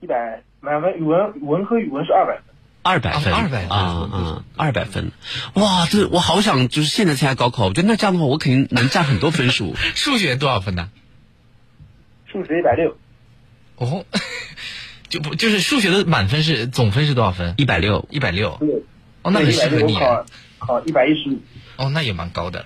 [0.00, 2.44] 一百满分语文文科语文是二百分。
[2.86, 3.76] 二百分，二百啊
[4.12, 5.10] 啊，二百分，
[5.54, 9.74] 哇，这我好想就是现在参加高考，我觉得那这样的话，我肯定能占很多分数。
[9.96, 10.90] 数学多少分呢？
[12.26, 12.94] 数学一百六。
[13.76, 14.04] 哦，
[15.08, 17.54] 就不就是数学的满分是总分是多少分？
[17.56, 18.50] 一百六，一百六。
[19.22, 19.94] 哦，那很适合你。
[19.94, 20.26] 考
[20.66, 21.40] 考一百一十五。
[21.76, 22.64] 哦，那也蛮高的。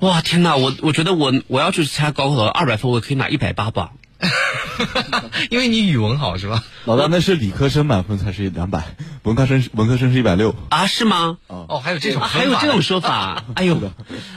[0.00, 0.56] 哇，天哪！
[0.56, 3.92] 我我觉得我我要去参加高考，二百分我可以拿一百八吧。
[5.50, 6.62] 因为你语文好是吧？
[6.84, 10.86] 老大，那是理科生满分才是两百，文科生文科生是一百六啊？
[10.86, 11.38] 是吗？
[11.48, 13.44] 哦，还有这种、啊、还有这种说法？
[13.56, 13.78] 哎呦，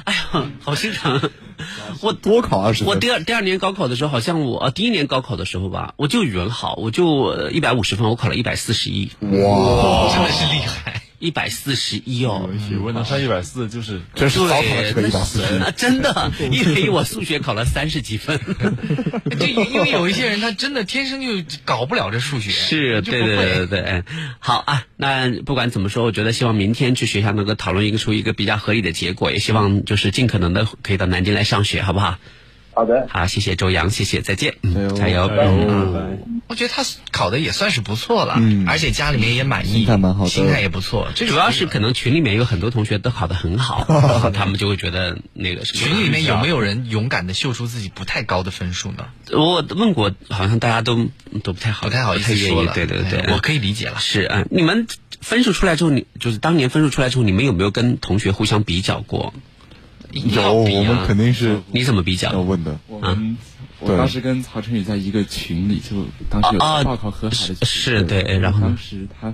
[0.04, 1.30] 哎呀，好心疼！
[2.02, 2.84] 我多考二十。
[2.84, 9.12] 我第二第二年高考的时候，好像我呃第一年高考的时候吧，我就语文好，我就一百五十分，我考了一百四十一。
[9.22, 9.30] 哇，
[10.14, 11.04] 真的是厉害！
[11.24, 18.38] 一百四十一哦，语文能上一百四就是这是糟蹋了这个一百四十，真的，因为我数学考了三十几分。
[19.40, 22.52] 对，因为有一些人他真的天生就搞不了这数学。
[22.52, 24.04] 是，对对对对对。
[24.40, 32.20] 好啊，那不管怎么说，我觉得希望明天去学校能够讨论一个出一个比较合理的结果，也希望就是尽可能的可以到南京来上学，好不好？
[32.76, 41.08] 好的，好，谢谢周洋，谢谢，再见，嗯，加油，嗯，我觉得他考的也算是不错了，嗯，而且家里面也满意，心态蛮好的，心态也不错。
[41.14, 43.86] 这主要是可能群里面有很多同学都考得很好，
[44.34, 45.86] 他们就会觉得那个什么。
[45.86, 49.06] 群里面有没有人勇敢的秀出自己不太高的分数呢？
[49.32, 51.10] 我问过，好像大家都
[51.44, 54.00] 都不太好，不太好意思说了，对对对，我可以理解了。
[54.00, 54.88] 是啊，你们
[55.22, 59.34] 分数出来之后，你就是当年分数出来之后，你们有没有跟同学互相比较过？
[60.14, 61.62] 有，我们肯定是。
[61.72, 62.32] 你怎么比较？
[62.32, 62.80] 要问的。
[62.88, 63.38] 我们
[63.80, 67.56] 我当时跟曹晨宇在一个群里，就当时有报考河海的群。
[67.64, 69.34] 是对，然后当时他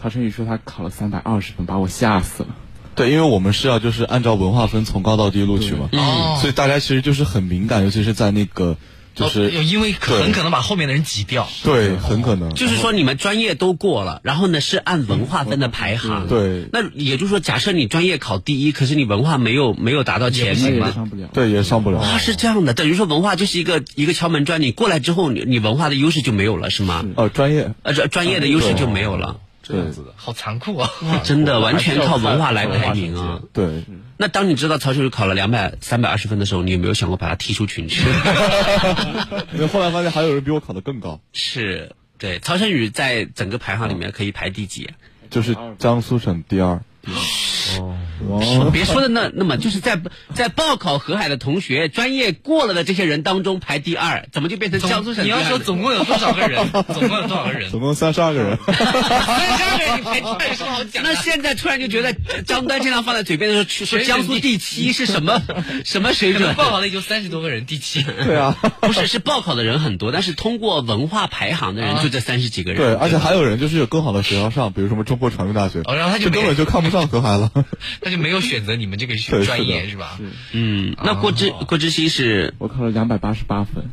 [0.00, 2.48] 曹晨宇说他考了三百二十分，把我吓死了。
[2.94, 8.76] 对，因为我们是要就是按照文化分从高到低录取嘛，哦，所以大家其实就是很敏感，尤其是在那个
[9.14, 11.48] 就是、哦因为很可能把后面的人挤掉。
[11.62, 12.54] 对，很可能。
[12.54, 16.26] 就是说你们专业都过了，然后呢是按文化分的排行。
[16.28, 20.92] 对，那也就是说，假设你专业考第一，可是你文化没有没有达到前名吗？
[21.32, 21.98] 对，也上不了。
[21.98, 27.04] 啊，是这样的，等于说文化就是一个一个敲门砖，你过来之后，你你文化的优势就没有了，是吗？
[27.16, 29.40] 哦，专业呃，专专业的优势就没有了。
[29.72, 30.90] 这样子的，好残酷啊！
[31.24, 33.40] 真的完全靠文化来排名啊！
[33.52, 33.84] 对。
[34.18, 38.02] 那当你知道曹秀宇考了两百、三百二十分的时候，你有没有想过把他踢出群去？
[39.54, 41.20] 因为后来发现还有人比我考得更高。
[41.32, 44.90] 是，对，曹胜宇在整个排行里面可以排第几？
[45.30, 46.82] 就是江苏省第二。
[47.80, 50.00] 哦，别说的那那么，就是在
[50.34, 55.24] 在报考河海的同学，专业过了的这些人当中排第二，怎么就变成江苏省？
[55.24, 56.66] 你要说总共有多少个人？
[56.94, 57.70] 总共有多少个人？
[57.70, 58.56] 总共三十二个人。
[58.66, 61.02] 三十二个人，你排第二有什么好讲？
[61.04, 62.14] 那现在突然就觉得
[62.46, 65.42] 张丹经常放在嘴边的时候，说江苏第七是什么
[65.84, 66.54] 什么水准？
[66.54, 68.02] 报考的也就三十多个人，第七。
[68.02, 72.80] 对啊，不是，是报考的人很多，但是通过文化排行的人就这三十几个人。
[72.80, 77.50] 对，而且还有人就是有更好的学校上，比如什么中国传媒大学，哦，然后他就根本就看不上河海了。
[78.00, 80.18] 他就没有选择你们这个专业是吧？
[80.52, 83.90] 嗯，那郭之郭之熙是我考了两百八十八分。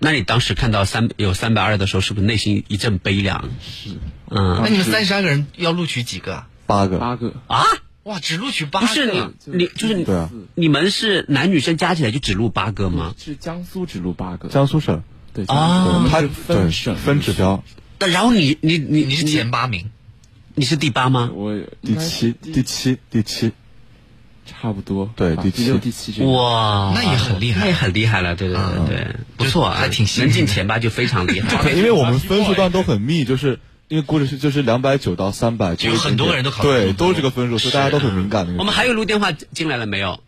[0.00, 3.48] 那你当时看到三有三百二的时候，是不是内心一阵悲凉？
[3.60, 3.90] 是。
[4.30, 6.48] 嗯，那你们三十二个人要录取几个啊？
[6.66, 6.98] 八个。
[6.98, 7.64] 八个啊？
[8.04, 8.86] 哇，只录取八个？
[8.86, 13.14] 不是你你就是你，啊、你们是男女生加起来就只录八个吗？
[13.18, 14.48] 是江苏只录八个。
[14.48, 15.02] 江苏省
[15.32, 17.62] 对啊，它分省分指标。
[17.98, 19.90] 但然后你你你你是前八名，
[20.58, 21.30] 你是第八吗？
[21.32, 23.52] 我第七第七第七。
[24.50, 31.54] 差不多，对，第七、第七，哇，那也很厉害，那也很厉害了，对对对对，不错啊，还挺能进前八就非常厉害。
[31.62, 38.54] 对，因为我们分数段都很密，就是因为估计是就是两百九到三百，就有很多人都考对，都是这个分数，所以大家都很敏感的。
[38.58, 40.20] 我们还有录电话进来了没有？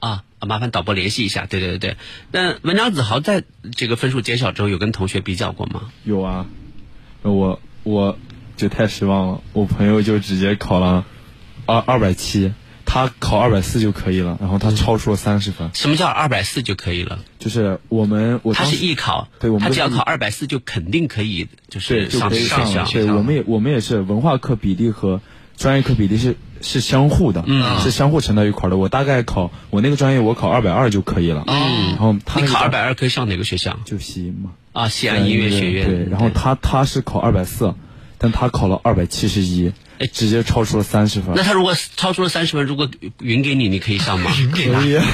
[0.00, 1.46] 啊，麻烦导播联系一下。
[1.46, 1.96] 对对对对，
[2.32, 3.44] 那文章子豪在
[3.76, 5.92] 这个分数揭晓之后，有跟同学比较过吗？
[6.02, 6.46] 有啊，
[7.22, 8.18] 我我
[8.56, 11.04] 就太失望了，我朋友就直接考了。
[11.64, 12.52] 二二百七，
[12.84, 15.70] 他考二百四就可以了，然后他超出了三十分。
[15.74, 17.20] 什么叫二百四就可以了？
[17.38, 22.84] 就是我们我他是艺考，对，我们他只要考二百四就肯定可以，就是上这个学校。
[22.84, 25.20] 对，我们也我们也是文化课比例和
[25.56, 28.76] 专业课比例是是相互的，嗯，是相互乘到一块的。
[28.76, 31.44] 我大概考我那个专业，我考二百二就可以了。
[31.46, 33.78] 嗯，然后他你考二百二可以上哪个学校？
[33.84, 34.50] 就西音嘛。
[34.72, 35.86] 啊，西安音乐学院。
[35.86, 37.74] 对，然后他他是考二百四，
[38.16, 39.72] 但他考了二百七十一。
[40.12, 41.32] 直接超出了三十分。
[41.36, 42.88] 那他如果超出了三十分，如果
[43.20, 44.32] 匀给你，你可以上吗？
[44.36, 45.04] 匀给他，可以啊，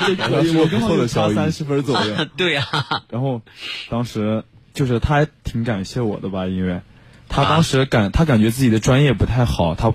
[0.00, 0.56] 可以啊， 可以。
[0.56, 2.16] 我刚好差三十分左右。
[2.36, 3.02] 对呀、啊。
[3.10, 3.42] 然后，
[3.88, 4.42] 当时
[4.74, 6.80] 就是他还挺感谢我的吧，因为
[7.28, 9.92] 他当时感他感觉自己的专业不太好，他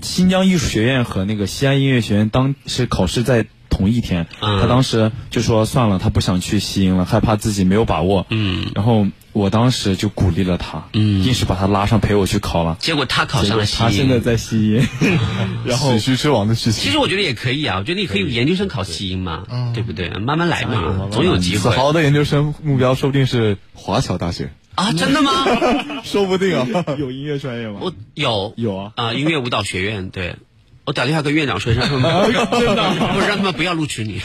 [0.00, 3.46] 新疆艺术学院和那个西安音乐学院当时考试在。
[3.70, 8.26] 同一天，嗯、他当时就说算了，他不想去西音了，害怕自己没有把握。
[8.30, 12.76] 嗯，然后我当时就鼓励了他，嗯，硬是把他拉上陪我去考了。
[12.80, 14.88] 结果他考上了西音，他现在在西音，
[15.64, 16.82] 然后喜剧之王的事情。
[16.82, 20.08] 其实我觉得也可以啊，我觉得你可以研究生考西音嘛，嗯、对不对？
[20.08, 21.58] 慢慢来嘛，总有机会。
[21.58, 26.02] 子豪的研究生目标说不定是华侨大学啊，真的吗？
[26.04, 27.80] 说不定啊， 有音乐专业吗？
[27.82, 30.36] 我有有啊啊，音乐舞蹈学院对。
[30.84, 34.20] 我打电话跟院长说，让他们 真的不是让他们不要录取你。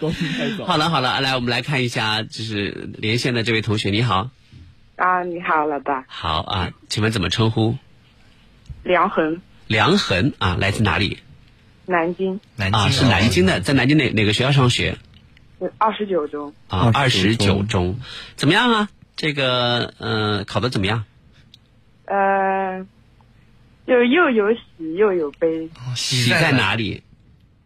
[0.00, 0.64] 高兴太早。
[0.64, 4.30] 好了好了，来我们来看一下，就是连线的这位同学，你好。
[4.96, 6.04] 啊，你好，老大。
[6.06, 7.76] 好啊，请问怎么称呼？
[8.84, 9.40] 梁恒。
[9.66, 11.18] 梁恒啊，来自哪里？
[11.86, 12.38] 南京。
[12.56, 14.98] 南京啊，是南京的，在南京哪哪个学校上学？
[15.78, 16.52] 二十九中。
[16.68, 17.96] 啊，二十九中，
[18.36, 18.88] 怎么样啊？
[19.16, 21.04] 这个呃，考的怎么样？
[22.06, 22.86] 呃。
[23.86, 27.02] 就又有喜又有悲，喜在哪里？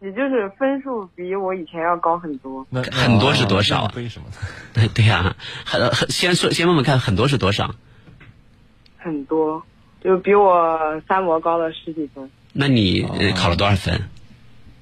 [0.01, 2.67] 喜就是分数比我以前要高很多。
[2.69, 3.87] 那很多是多少？
[3.87, 4.27] 悲什么？
[4.75, 7.73] 对对呀，很很先说先问问看，很多是多少？
[8.97, 9.63] 很多，
[10.03, 12.29] 就比我三模高了十几分。
[12.51, 13.01] 那你
[13.37, 14.09] 考了多少分？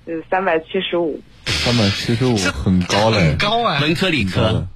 [0.07, 1.22] 呃，三百七十五。
[1.48, 3.80] 三百七十五很高嘞，很高啊！
[3.82, 4.68] 文科理科？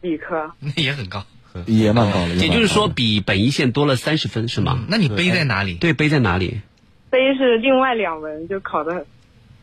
[0.00, 0.52] 理科。
[0.60, 1.24] 那也很高。
[1.66, 4.78] 也蛮高的，也就是说比本一线多了三十分，是吗？
[4.88, 5.74] 那你背在哪里？
[5.74, 6.62] 对，背在哪里？
[7.10, 9.04] 背是另外两门，就考的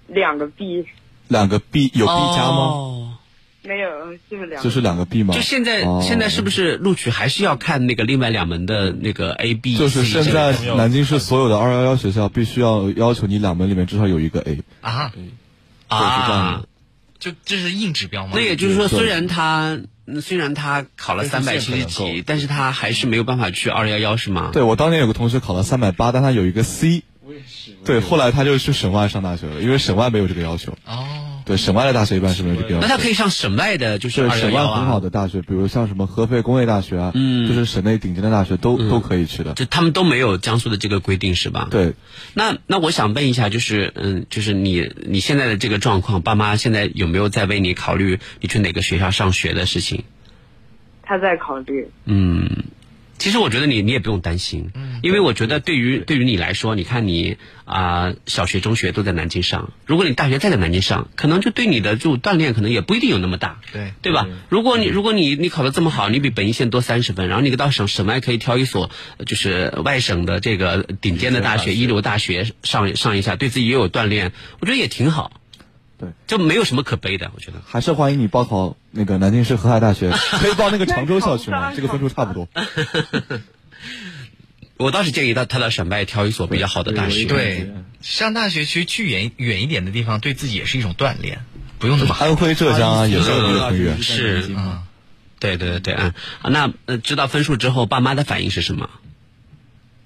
[0.06, 0.86] 两个 B。
[1.28, 2.58] 两个 B 有 B 加吗？
[2.58, 3.18] 哦、
[3.64, 3.90] 没有，
[4.30, 4.64] 就是两。
[4.64, 5.34] 就是两个 B 吗？
[5.34, 9.76] 就现在、哦、现在是不是录取还是要看那个另外两门的那个 A、B？
[9.76, 15.12] 就是现在南京市所有的二幺幺学校必须要要求你两门里面至少有一个 A 啊
[15.90, 16.64] 啊。
[17.20, 18.32] 就这是硬指标吗？
[18.34, 19.78] 那也就是说，虽然他
[20.22, 24.52] 虽然他考了三百七十几，但是他还是没有办法去二幺幺，是吗？
[24.54, 27.04] 对，我当年有个同学考了三百八，但他有一个 C。
[27.22, 27.76] 我也是。
[27.84, 30.78] 对，后来他就去省外上大学了，因为省外没有这个要求。
[30.86, 31.29] 哦。
[31.50, 32.80] 对，省外的大学一般是没有这个要。
[32.80, 35.00] 那他可以上省外的，就是省外很好啊。
[35.00, 39.54] 的大学，比如像什么合肥工业大学啊，嗯就是省内顶尖的大学都、都可以去的。
[39.54, 41.68] 就他们都没有江苏的这个规定是吧？
[41.72, 41.96] 对。
[42.36, 50.04] 那那我想问一下，就是嗯，就是你你现在的这个状况，爸妈现在有没有在为你考虑你去哪个学校上学的事情？
[51.02, 51.90] 他在考虑。
[52.06, 52.66] 嗯，
[53.20, 64.26] 其实我觉得你你也不用担心，嗯因为我觉得对于对于你来说，你看你啊、小学、中学都在南京上，如果你大学再在南京上，可能就对你的这种锻炼可能也不一定有那么大，对对吧？
[64.50, 75.39] 如果你如果你你考的这么好，你比本一线多三十分，然后你到省省外可以挑一所呃就是外省的这个顶尖的大学、一流大学上上一下，对自己也有锻炼，我觉得也挺好。
[76.00, 77.62] 对，就没有什么可悲的，我觉得。
[77.66, 82.48] 还是欢迎你报考那个南京市河海大学， 可以报那个常州校区嘛， 这个分数差不多。
[84.78, 87.26] 我倒是建议他他到省外挑一所比较好的大学。
[87.26, 87.70] 对，
[88.02, 91.40] 上大学其实去远远一点的地方，对自己也是一种锻炼，
[91.80, 94.82] 不用那么安徽浙江啊也是离得很远是，嗯，
[95.38, 98.90] 对对对对，嗯，啊那呃知道分数之后，爸妈的反应是什么？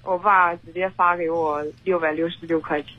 [0.02, 2.90] 我爸直接发给我六百六十六块钱。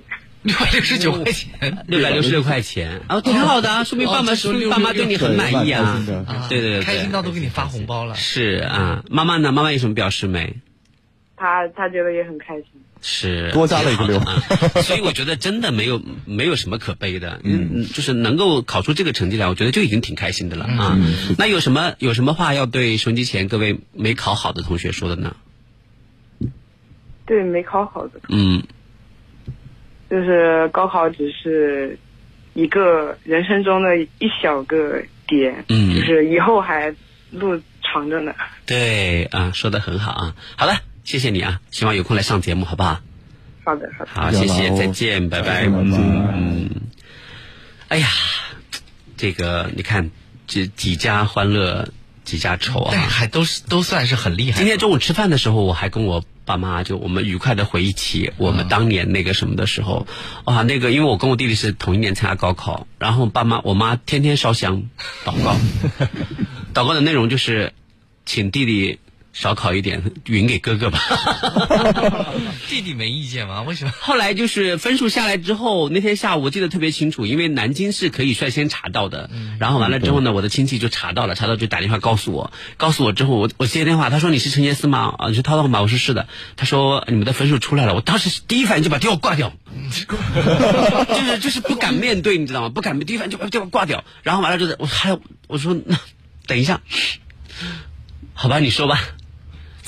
[0.45, 6.01] 六百六十九块钱，六百六十六块钱，啊，挺好的啊，说明爸妈说明爸妈对你很满意啊。
[6.47, 8.13] 对对对，开心到都给你发红包了。
[8.15, 9.51] 是啊，妈妈呢？
[9.51, 10.55] 妈妈有什么表示没？
[11.35, 12.65] 他他觉得也很开心。
[13.01, 14.41] 是多加了一个六啊，
[14.81, 20.97] 所以我觉得真的没有没有什么可悲的，嗯，就是能够考出这个成绩来，我觉得就已经挺开心的了啊。
[21.37, 25.35] 那有什么有什么话要对收音机前各位没考好的同学说的呢？
[27.27, 28.63] 对，没考好的，嗯，
[30.15, 31.99] 就是高考只是
[32.53, 36.95] 一个人生中的一小个点，嗯就是以后还
[37.31, 38.33] 路长着呢。
[38.65, 40.33] 对啊，说的很好啊。
[40.55, 43.01] 好了，谢谢你啊，希望有空来上节目，好不好？
[43.65, 44.11] 好的，好的。
[44.11, 45.65] 好，谢谢，再见，拜拜。
[45.67, 46.69] 嗯，
[47.89, 48.07] 哎呀，
[49.17, 50.09] 这个你看，
[50.47, 51.89] 这几家欢乐
[52.25, 54.57] 几家愁啊，还都是都算是很厉害。
[54.57, 60.05] 今天中午吃饭的时候，我还跟我爸妈就我们愉快的回忆起我们当年那个什么的时候，
[60.45, 64.89] 哇，那个因为我跟我弟弟是同一年参加高考，然后爸妈我妈天天烧香
[65.23, 65.55] 祷告，
[66.73, 67.73] 祷告的内容就是
[68.25, 68.99] 请弟弟
[69.35, 70.97] 少考一点，匀给哥哥吧。
[72.69, 73.63] 弟弟没意见吗？
[73.63, 73.91] 为什么？
[73.99, 79.29] 后来就是分数下来之后，那天下午我记得特别清楚，因为南京是可以率先查到的。
[79.59, 85.13] 然后完了之后呢，我的亲戚就查到了，查到就打电话告诉我，告诉我之后，我我接电话，他说你是陈杰思吗？
[85.17, 85.81] 啊，你是涛涛吗？
[85.81, 86.29] 我说是的。
[86.55, 89.51] 他说你们的分数出来了，我当时第一反应就把电话挂掉，
[91.09, 92.69] 就是就是不敢面对，你知道吗？
[92.69, 94.05] 不敢第一反应就把电话挂掉。
[94.23, 95.97] 然后完了之后，我还我说那
[96.47, 96.79] 等一下，
[98.33, 98.97] 好吧，你说吧。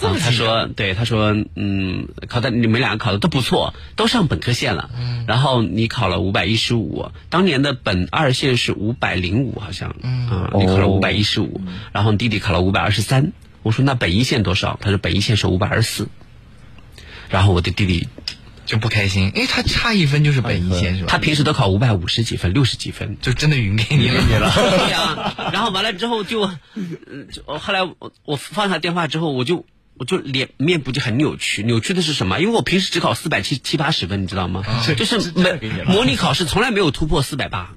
[0.02, 4.89] 啊，他说，对，他说，嗯，考的你们两个考的都不错，都上本科线了。
[4.98, 5.26] 嗯。
[5.28, 9.95] 然后你考了五百一十五，当年的本二线是五百零五，好像。
[10.04, 10.30] 嗯。
[10.30, 13.32] 啊，你考了五百一十五，然后你弟弟考了五百二十三。
[13.64, 14.78] 我说那本一线多少？
[14.82, 16.08] 他说本一线是五百二十四。
[17.30, 18.08] 然后我的弟弟
[18.66, 21.08] 就不开心，因为他差一分就是本一线是吧？
[21.10, 24.22] 他平时都考五百五十几分、六十几分，就真的匀给你了。
[24.56, 29.66] 对呀、然后完了之后就，嗯就后来我我放下电话之后，我就
[29.98, 32.39] 我就脸面部就很扭曲，扭曲的是什么？
[32.39, 34.64] 因为我平时只考四百七七八十分，你知道吗？
[34.98, 37.76] 就是没模拟考试从来没有突破四百八，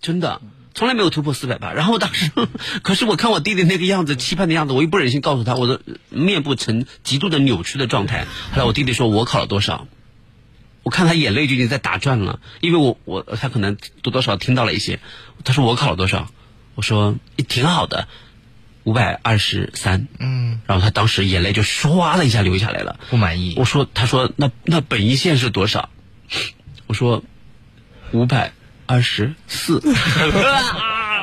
[0.00, 0.40] 真的。
[0.76, 2.32] 从来没有突破四百八，然后当时，
[2.82, 8.24] 可是我看我弟弟那个样子，期盼的样子，我又不忍心告诉他，我的面部呈极度的扭曲的状态。
[8.50, 9.86] 后来我弟弟说我考了多少，
[10.82, 14.98] 我看他眼泪就已经在打转了，因为我我他可能多多少少听到了一些。
[15.44, 16.28] 他说我考了多少，
[16.74, 17.14] 我说
[17.46, 18.08] 挺好的，
[18.84, 20.06] 五百二十三。
[20.18, 23.54] 嗯，然后他当时眼泪就唰的一下流下来了，不满意。
[23.58, 25.90] 我说，他说那那本一线是多少？
[26.86, 27.24] 我说
[28.12, 28.52] 五百
[28.86, 29.82] 二十四。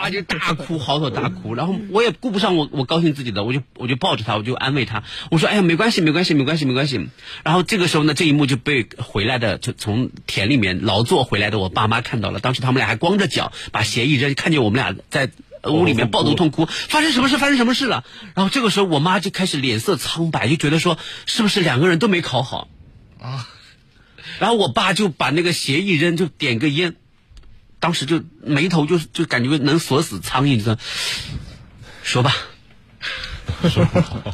[0.02, 0.10] 啊！
[0.10, 7.08] 就大哭，嚎啕大哭，然后我也顾不上我我高兴自己的，我就我就抱着他，我就安慰他，我说哎呀没关系没关系没关系没关系。
[7.44, 15.30] 然后这个时候呢，这一幕就被回来的就从田里面劳作回来的我爸妈看到了，当时他们俩还光着脚把鞋一扔，看见我们俩在
[15.64, 17.38] 屋里面抱头痛哭，发生什么事？
[17.38, 18.04] 发生什么事了？
[18.36, 22.68] 然后这个时候我妈就开始脸色苍白，就觉得说是不是两个人都没考好
[23.22, 23.48] 啊？
[24.40, 26.96] 然后我爸就把那个鞋一扔，就点个烟。
[27.80, 30.78] 当时就眉头就就感觉能锁死苍蝇，你知道？
[32.04, 32.36] 说吧。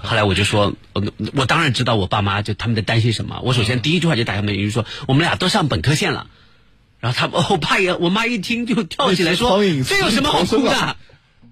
[0.03, 1.03] 后来我就说，我
[1.33, 3.41] 我当然知道我爸妈就他们在担心什么。
[3.43, 6.27] 我首先第一句话就打开门，就说我们俩都上本科线了。
[6.99, 10.97] 然后他我爸也我妈一听就跳起来说：“这有什么好哭的？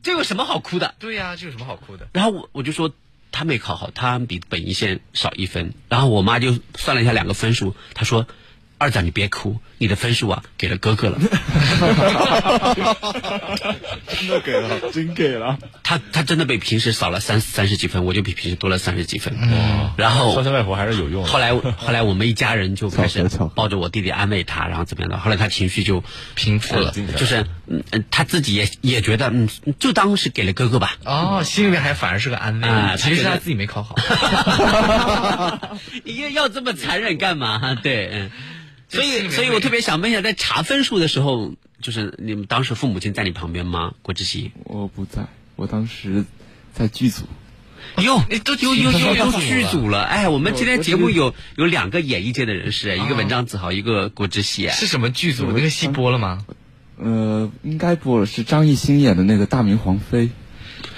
[0.06, 2.08] 这有什么好哭的？”对呀、这有什么好哭的？
[2.14, 2.92] 然后我我就说
[3.32, 5.74] 他没考好，他比本一线少一分。
[5.90, 8.28] 然后我妈就算了一下两个分数，她说
[8.78, 11.18] 二仔你别哭，你的分数啊给了哥哥了。
[14.08, 15.58] 真的给了，真给了。
[15.82, 19.34] 他他真的比平时少了三三十几分，我就比平时多了三十几分。
[19.34, 21.30] 哇然后双亲外婆还是有用的。
[21.30, 25.18] 后来后来我们一家人就开始抱着我弟弟安慰他，然后怎么样的？
[25.18, 26.04] 后来他情绪就
[26.36, 29.50] 平复了呃就是嗯嗯，他自己也也觉得嗯，
[29.80, 30.98] 就当是给了哥哥吧。
[31.06, 33.96] 哦，心里面还反而是个安慰，啊其实他自己没考好。
[36.06, 37.76] 要要这么残忍干嘛？
[37.76, 38.32] 对，嗯。
[38.88, 43.94] 所以，所以我特别想问一下，在查分数的时候，就是你们当时父母亲在你旁边吗？
[44.04, 44.52] 郭志熙？
[44.64, 45.24] 我不在，
[45.56, 46.24] 我当时
[46.74, 47.24] 在剧组。
[47.98, 50.04] 哟，都又又又又剧剧组了！
[50.04, 54.70] 哎，我们今天节目有有两个演艺界的人士，啊一个文章子豪，一个郭志熙。
[54.70, 55.52] 是什么剧组？
[55.52, 56.46] 那个戏播了吗？
[56.98, 60.28] 呃，应该播了，是张艺兴演的那个《大明皇妃》。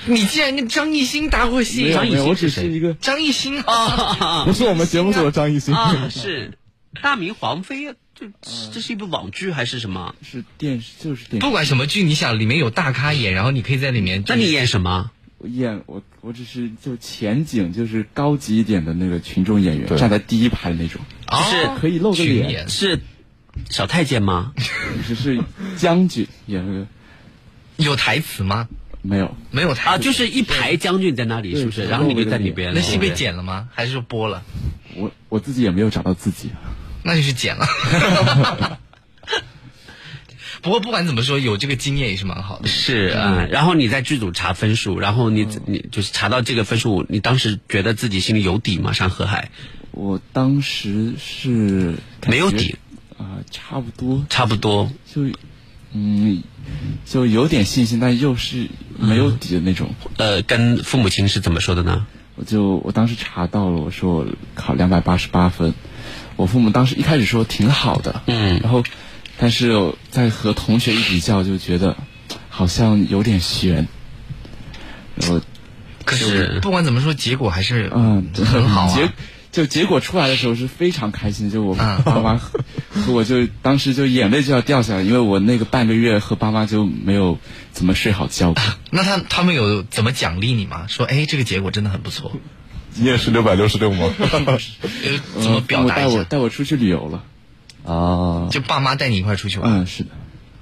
[0.06, 1.84] 你竟然跟张艺兴搭过戏？
[1.84, 6.58] 没有没有，我只是一个，张艺兴啊， 不是我们节目组的张艺兴，啊，是
[7.02, 8.28] 大明皇妃，这
[8.72, 10.16] 这是一部网剧还是什么？
[10.22, 11.46] 是电视，就是电视。
[11.46, 14.24] 不管什么剧，你想里面有大咖演，然后你可以在里面。
[14.28, 15.12] 那你演什么？
[15.40, 23.00] 我演我我只是就前景，就是高级一点的那个群众演员，站在第一排的那种，就是可以露个脸，是
[23.70, 24.54] 小太监吗？
[25.08, 25.44] 只是
[25.78, 26.88] 将军演那个
[27.78, 28.68] 有台词吗？
[29.02, 31.86] 没有，没有台啊，就是一排将军在那里，是不是？
[31.86, 32.74] 然后你就在里边。
[32.74, 33.70] 那戏被剪了吗？
[33.74, 34.44] 还是说播了？
[34.96, 36.50] 我我自己也没有找到自己。
[37.04, 37.66] 那就是剪了。
[40.62, 42.68] 不过不管怎么说，有这个经验也是蛮好的。
[42.68, 48.92] 是啊、然后你在剧组查分数，然后你你就是查到这个分数，你当时觉得自己心里有底吗？
[48.92, 49.52] 上河海
[49.92, 51.96] 我当时是
[52.28, 52.76] 没有底
[53.18, 55.24] 啊、差不多，差不多，就
[55.94, 56.44] 嗯，
[57.06, 58.68] 就有点信心，但又是
[59.00, 59.96] 没有底的那种。
[60.18, 62.06] 呃，跟父母亲是怎么说的呢？
[62.36, 65.74] 我就我当时查到了，我说我考两百八十八分，
[66.36, 68.84] 我父母当时一开始说挺好的，嗯，然后
[69.40, 71.98] 但是在和同学一比较，就觉得
[72.50, 73.88] 好像有点悬，
[75.16, 75.42] 然后
[76.06, 78.96] 可是不管怎么说，结果还是嗯很好啊。
[78.96, 79.10] 结
[79.52, 82.60] 就结果出来的时候是非常开心，就我嗯 爸妈和
[82.92, 87.40] 和我就当时就眼泪就要掉下来，因为我那个半个月和爸妈就没有
[87.72, 88.62] 怎么睡好觉过。
[88.92, 90.86] 那他他们有怎么奖励你吗？
[90.88, 92.32] 说哎，这个结果真的很不错。
[93.00, 94.10] 你也是六百六十六吗？
[94.20, 94.58] 呃，
[95.42, 96.24] 怎么表达一下？
[96.24, 97.24] 带我出去旅游了。
[97.86, 99.72] 啊，就爸妈带你一块儿出去玩。
[99.72, 100.10] 嗯，是的。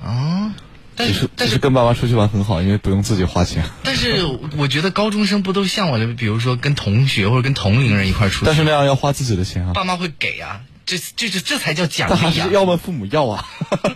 [0.03, 0.51] 哦，
[0.95, 3.63] 但是但是实其实跟爸妈出去玩很好，因为不用自己花钱。
[3.83, 4.23] 但是，
[4.57, 9.73] 我觉得高中生不都向往着，比如说跟同学或者跟同龄人一块儿出去，但是那样要花自己的钱啊。
[9.73, 12.47] 爸妈会给啊，这这这这才叫奖励啊！
[12.47, 13.45] 是要问父母要啊。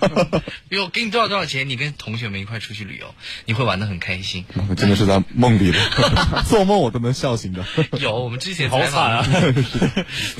[0.68, 3.14] 比如给你多少多少钱，你跟同学们一块儿出去旅游，
[3.46, 4.46] 你会玩的很开心。
[4.70, 5.80] 我真的是在梦里的，
[6.48, 7.66] 做梦我都能笑醒的。
[8.00, 9.28] 有，我们之前采访惨啊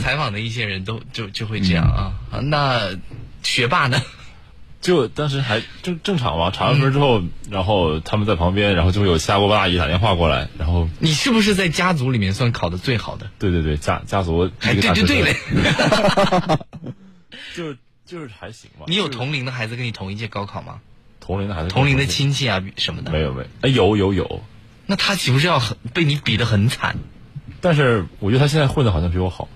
[0.02, 2.14] 采访的一些人都就就会这样啊。
[2.32, 2.90] 啊那
[3.44, 4.02] 学霸呢？
[4.82, 13.30] 就当时还正正常嘛，查完分之后，然后他们在旁边，然后就会有下锅巴阿姨打电话过来，然后你是不是在家族里面算考的最好的？
[13.40, 15.36] 对对对，家家族还对对对嘞！
[17.56, 17.74] 就
[18.06, 18.86] 就是还行吧。
[18.88, 20.80] 你有同龄的孩子跟你同一届高考吗？
[21.20, 23.12] 同龄的孩子，同龄的亲戚啊什么的？
[23.12, 24.42] 没有没有，哎有有有，
[24.86, 26.96] 那他岂不是要很被你比的很惨？
[27.62, 29.50] 但是我觉得他现在混的好像比我好。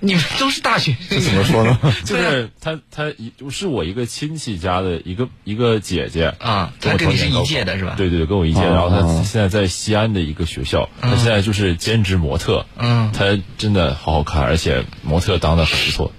[0.00, 1.78] 你们都是大学生，这怎么说呢？
[2.04, 8.60] 就是他他一是我一个亲戚家的一个一个姐姐啊跟我她跟你是一届的是吧对对对，跟我一届。
[8.60, 12.66] 哦然后他现在在西安的一个学校，他现在就是兼职模特。
[12.78, 16.12] 嗯，他真的好好看，而且模特当的很不错。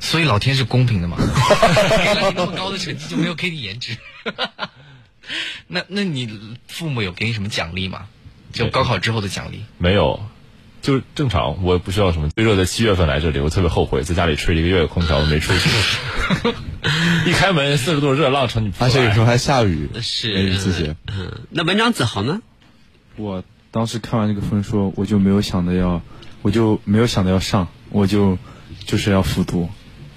[0.00, 3.96] 所以老天是公平的嘛， 给了你那么高的成绩，就没有给你颜值。
[5.66, 8.06] 那那你父母有给你什么奖励吗？
[8.52, 9.62] 就高考之后的奖励？
[9.76, 10.24] 没有，
[10.80, 12.28] 就正常，我也不需要什么。
[12.30, 15.68] 最热的七月份来这里，我特别后悔，在家里吹一个月的空调没出去。
[17.26, 20.96] 一开门四十度热浪朝你而且有时候还下雨，是没雨自学。
[21.08, 22.40] 嗯，那文章子豪呢？
[23.16, 26.00] 我当时看完这个分数，我就没有想着要，
[26.42, 28.38] 我就没有想着要上，我就
[28.86, 29.68] 就是要复读，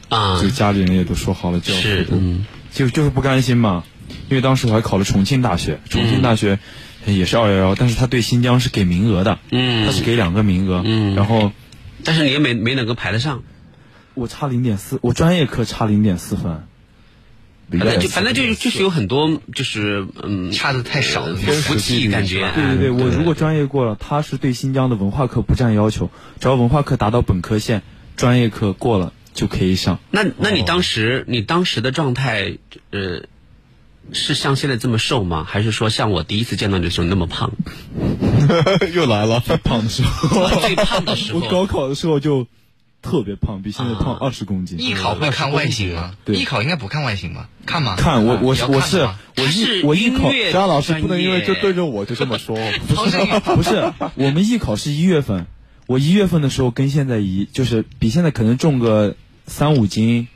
[0.10, 3.84] 啊就家里人也都说好了就要是复读，嗯就就是不甘心嘛，
[4.30, 6.60] 因为当时我还考了重庆大学，重庆大学
[7.06, 9.86] 也是二幺幺，但是他对新疆是给名额的，嗯。
[9.86, 11.16] 他是给两个名额，嗯。
[11.16, 11.52] 然后
[12.04, 13.44] 但是你也没没能够排得上，
[14.14, 16.64] 我差零点四，我专业课差零点四分，
[17.72, 22.52] 反正就反正就就是有很多就是嗯差的太少了，不服气感觉。
[22.54, 27.82] 对对对，嗯我如果专业过了，他是对新疆的文化课不占要求，只要文化课达到本科线，
[28.16, 30.00] 专业课过了就可以上。
[30.12, 32.58] 那那你当时你当时的状态
[32.92, 33.24] 呃
[34.14, 35.46] 是像现在这么瘦吗？
[35.48, 37.52] 还是说像我第一次见到你的时候那么胖？
[38.94, 42.48] 又来了，最胖的时候， 最胖的时候 我高考的时候就
[43.02, 44.80] 特别胖，比现在胖二十公斤。
[44.80, 46.14] 艺考会看外形吗？
[46.26, 47.50] 对艺考应该不看外形吧？
[47.66, 47.96] 看吗？
[47.98, 49.08] 看我我要我是
[49.38, 52.56] 我是艺我艺考，张老师不能因为就对着我就这么说。
[52.88, 53.18] 不是
[53.56, 55.48] 不是我们艺考是一月份，
[55.88, 59.16] 我一月份的时候跟现在一就是比现在可能重个
[59.48, 60.28] 三五斤，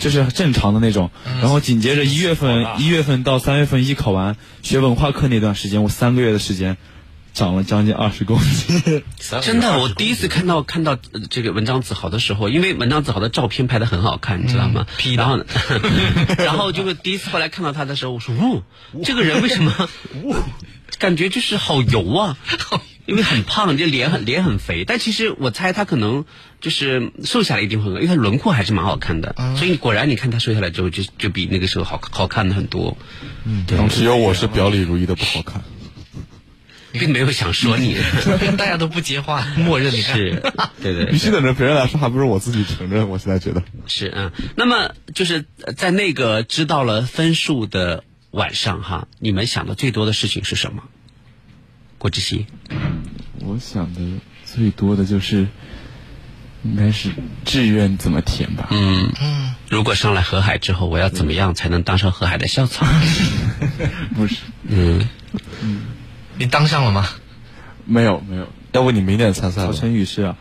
[0.00, 1.10] 就是正常的那种。
[1.40, 6.76] 然后紧接着一月份一月份到三月份艺考完学文化课那段时间，我三个月的时间
[7.32, 9.02] 长了将近二十公斤。
[9.42, 14.86] 真的，我第一次看到看到呃这个文章子豪的时候，因为文章子豪的照片拍的很好看，你知道吗？
[15.16, 15.44] 然后呢，
[16.38, 18.62] 然后就是第一次后来看到他的时候，我说，哦，
[19.02, 19.72] 这个人为什么，
[20.98, 22.38] 感觉就是好油啊？
[23.06, 26.24] 因为很胖，就脸很脸很肥，但其实我猜他可能
[26.60, 32.96] 就是瘦下来一定会很，因为他轮廓还是蛮好看的，所以果然你看他瘦下来之后就就比那个时候好好看的很多。
[33.44, 35.62] 嗯，对，只有我是表里如一的不好看。
[36.96, 37.96] 并没有想说你，
[38.56, 39.90] 大家都不接话，默认。
[39.90, 40.40] 是，
[40.80, 43.08] 对对，必须等着别人来说，还不如我自己承认。
[43.08, 44.30] 我现在觉得是嗯。
[44.54, 45.44] 那么就是
[45.76, 50.84] 在那个知道了分数的晚上哈，你们想的最多的事情是什么？
[52.04, 52.44] 郭志熙，
[53.40, 54.00] 我想的
[54.44, 55.48] 最多的就是，
[56.62, 57.08] 应该是
[57.46, 58.68] 志愿怎么填吧。
[58.72, 62.84] 嗯嗯，如果上来河海之后，我要怎么样才能当上河海的校草？
[64.14, 65.08] 不是，嗯
[65.62, 65.80] 嗯，
[66.36, 67.08] 你当上了吗？
[67.86, 69.72] 没有没有，要不你明年参赛吧？
[69.72, 70.36] 曹晨宇是啊，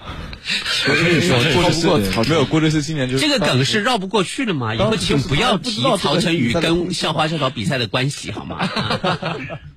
[0.90, 4.76] 我跟你说，过不过曹没有郭志熙今年就是这个梗是绕不过去的嘛？
[4.76, 8.68] 以后请不要提曹晨宇跟校花校草比赛的关系好吗？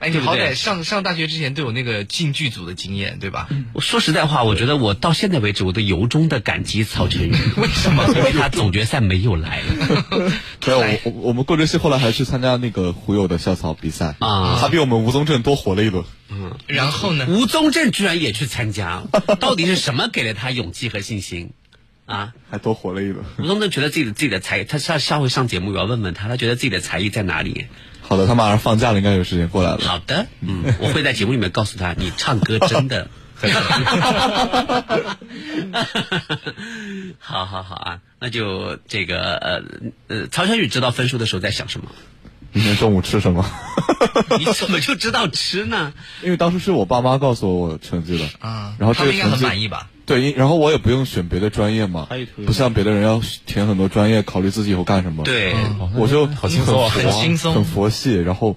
[0.00, 3.48] 哎，你好歹上上大学之前都有那个进剧组的经验，对吧？
[3.74, 7.32] 我说实在话，我觉得我到现在为止，我都由衷的感激曹晨宇。
[7.60, 8.06] 为什么？
[8.16, 9.62] 因为他总决赛没有来。
[10.66, 16.02] 没有，我我我们郭志熙后来还去参加那个胡友的校草比赛啊，他比我们吴宗正多活了一轮。
[16.30, 17.26] 嗯，然后呢？
[17.28, 19.02] 吴宗正居然也去参加，
[19.38, 21.50] 到底是什么给了他勇气和信心？
[22.06, 23.22] 啊，还多活了一轮。
[23.38, 27.66] 吴宗正觉得自己的自己的才，他下下回上节目我要问问他，他觉得自己的才艺在哪里？
[28.10, 29.78] 好的，他马上放假了，应该有时间过来了。
[29.82, 33.52] 好的，嗯，我会在节目里面告诉他， 你唱歌真的 很
[37.20, 39.62] 好好好啊，那就这个呃
[40.08, 41.86] 呃，曹小雨知道分数的时候在想什么？
[42.52, 43.48] 明天中午吃什么？
[44.40, 45.92] 你怎么就知道吃呢？
[46.24, 49.88] 因为当时是我爸妈告诉我我成绩的啊，然后这个他们应该很满意吧？
[50.10, 52.08] 对，然后我也不用选别的专业嘛，
[52.44, 55.22] 不像别的人要填很多专业，考虑自己以后干什么。
[55.22, 55.54] 对，
[55.94, 58.56] 我就好轻松，很轻松，很佛系，然后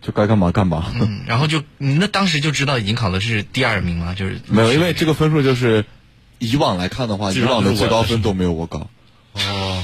[0.00, 0.92] 就该干嘛干嘛。
[0.94, 4.14] 嗯，然后就你那当时就知道已经考的是第二名吗？
[4.14, 5.84] 就是没有，因为这个分数就是
[6.38, 8.88] 以往来看的话，以往的最高分都没有我高。
[9.34, 9.82] 哦，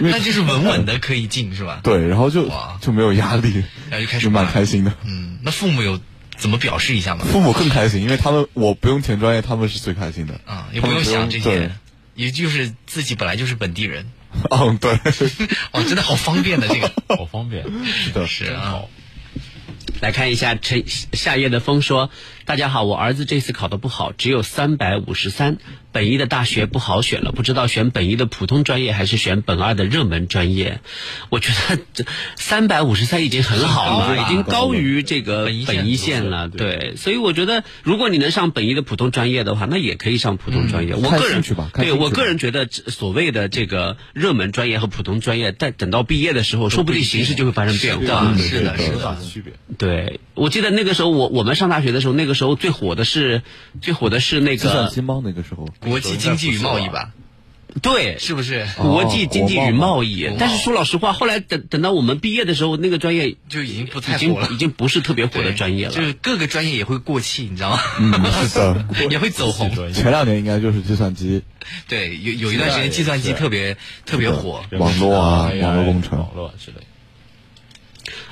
[0.00, 1.80] 那就是稳稳的可以进是吧？
[1.84, 4.92] 对，然后就就没有压力，然后就开始就蛮开心的。
[5.04, 6.00] 嗯，那父母有
[6.38, 7.24] 怎么表示一下吗？
[7.30, 10.40] 父母更开心，因为他们我不用填专业，他们是最开心的。
[10.46, 11.70] 啊，也不用想这些，
[12.14, 14.06] 也就是自己本来就是本地人。
[14.50, 14.92] 嗯，对。
[15.72, 18.82] 哦，真的好方便的这个， 好方便，是的，是啊。
[20.00, 22.10] 来看一下陈夏夜的风说
[22.48, 25.58] ：“大家好，我儿子这次考得不好，只有三百五十三。
[25.92, 30.80] 本一的大学不好选了，不知道选本一的普通专业还是选本二的热门专业。
[31.28, 32.04] 我觉得这
[32.36, 36.48] 三百五十三已经很好了，已经高于这个本一线了。
[36.48, 40.94] 对，所以我觉得如果你能上本一的普通专业的话，那也可以上普通专业。
[40.94, 41.42] 我个人
[41.74, 48.34] 对我个人觉得，所谓的这个热门专业和普通专业，在等到毕业的时候，说不定形势就会发生变化。
[48.38, 49.52] 是的，是的，区别。
[49.76, 53.42] 对，我记得那个时候，我我们上大学的时候，那个时候最火的是
[53.82, 55.20] 最火的是那个计算机吗？
[55.24, 57.10] 那个时候国际经济与贸易吧。
[57.82, 60.26] 对，是不是国际经济与贸易？
[60.38, 65.92] 但是说老实话，后来等等到我们毕业的时候，那个专业就已经不太火了，已经不是特别火的专业了。
[65.92, 67.78] 就是各个专业也会过气，你知道吗？
[68.00, 68.12] 嗯，
[68.48, 69.70] 是的，也会走红。
[69.92, 71.42] 前两年应该就是计算机。
[71.88, 73.76] 对，有有一段时间计算机特别
[74.06, 76.78] 特别火，网络啊，网络工程、网络之类。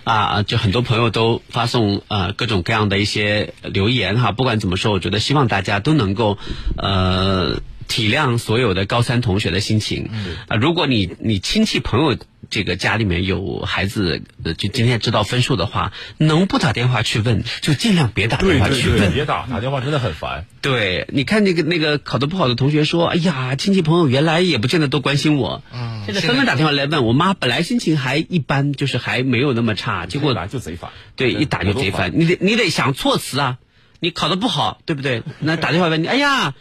[0.07, 6.39] 啊，就很多朋友都发送呃各种各样的一些留言哈，不管怎么说，我觉得希望大家都能够
[6.79, 10.09] 呃体谅所有的高三同学的心情。
[10.13, 12.17] 嗯啊，如果你你亲戚朋友
[12.49, 20.47] 这个家里面有孩子，呃，就今天知道分数的话，能不打电话去问就尽量别打电话去问，别打打电话真的很烦。
[20.61, 25.63] 对，你看那个那个考得不好的同学说，哎呀，亲戚朋友原来也不见得都关心我。
[25.73, 30.91] 嗯，现在纷纷打电话来问我妈，本来心情还一般，就是还没有那么差，结果打就贼烦。
[31.17, 32.13] 对，一打就贼烦。
[32.15, 33.59] 你得你得想措辞啊，
[33.99, 35.25] 你考得不好，对不对？
[35.41, 36.55] 那打电话问你，哎呀，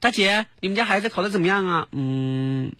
[0.00, 1.88] 大姐，你们家孩子考的怎么样啊？
[1.92, 2.72] 嗯。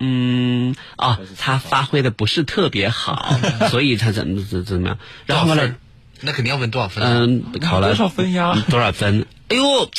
[0.00, 3.38] 嗯啊，他发挥的不是特别好，
[3.70, 4.98] 所以他怎么怎怎么样？
[5.26, 5.76] 然后呢？
[6.20, 7.02] 那肯定要问多少分？
[7.04, 8.54] 嗯，考了多少分呀？
[8.68, 9.26] 多少分？
[9.48, 9.90] 哎呦，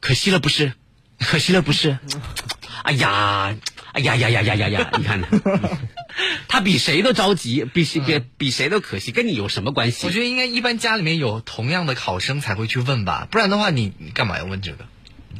[0.00, 0.74] 可惜了，不是？
[1.18, 1.98] 可惜了不是？
[2.82, 3.56] 哎呀，
[3.92, 4.90] 哎呀呀呀呀呀呀！
[4.98, 5.28] 你看呢？
[6.46, 10.06] 他比谁都着急，比谁比比谁都可惜，跟你有什么关系？
[10.06, 14.84] 我觉得应该一般家里面有同样的考生才会去问吧，不然的话你你干嘛要问这个？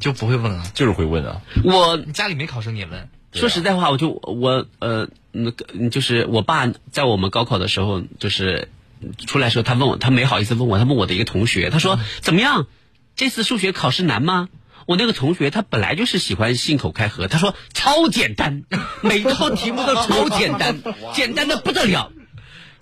[0.04, 0.70] 就不会问啊。
[0.74, 1.40] 就是会问啊。
[1.64, 3.08] 我家里没考生也问？
[3.32, 8.68] 说实在话，我就我呃那个就是我爸在我们高考的时候，就是
[9.26, 12.66] 出来的时候，他问我，他没好意思问我，他问我的一个同学，他说、怎么样？
[13.16, 14.50] 这次数学考试难吗？
[14.86, 18.64] 我那个同学他本来就是喜欢信口开河，他说超简单，
[19.00, 20.82] 每套题目都超简单，
[21.14, 22.12] 简单的不得了。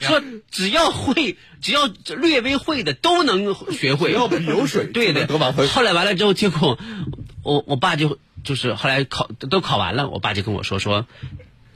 [0.02, 4.12] 说只要会，只要略微会的都能学会。
[4.12, 5.26] 要比有水对对。
[5.26, 6.78] 得满分后来完了之后，结果
[7.42, 11.06] 我我爸就就是后来考都考完了，我爸就跟我说说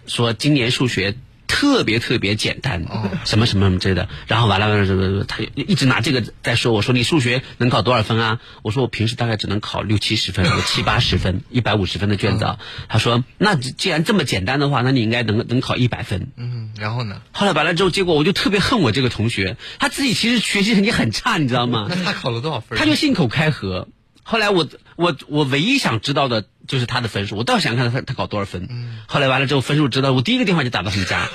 [0.07, 1.17] 说今年数学
[1.47, 2.85] 特别特别简单，
[3.25, 4.09] 什么什么什么之类的。
[4.27, 6.73] 然后完了完了他就一直拿这个在说。
[6.73, 8.41] 我说你数学能考多少分啊？
[8.63, 12.59] 我说我平时大概只能考六七十分，有七八十分，一百五十分的卷子啊。
[12.89, 16.33] 他说那既然这么简单的话，那你应该能能考一百分。
[16.37, 17.23] 嗯，然后呢？
[17.33, 21.87] 后来完了之后，结果我就特别恨我这个同学，他自己其实学习成绩很差，你知道吗？
[21.89, 22.79] 那他考了多少分？
[22.79, 23.89] 他就信口开河。
[24.23, 24.67] 后来我
[24.97, 28.69] 我我唯一想知道的就是他的分数，我倒想看他他考多少分。
[29.07, 31.29] 后来完了之后分数知道，我第一个电话就打到他们家。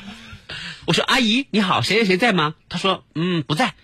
[0.86, 2.54] 我说阿姨你好，谁谁谁在吗？
[2.68, 3.74] 他说嗯不在，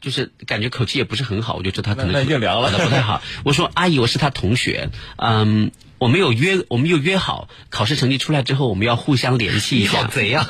[0.00, 3.22] 就是感觉口气也不是很好，我就知道他可能那那已经凉了不太好。
[3.44, 5.70] 我说阿姨我是他同学，嗯。
[6.02, 9.98] 我们有约，我们有约好，考试成绩出来之后，我们要互相联系一下。
[9.98, 10.44] 你好贼呀、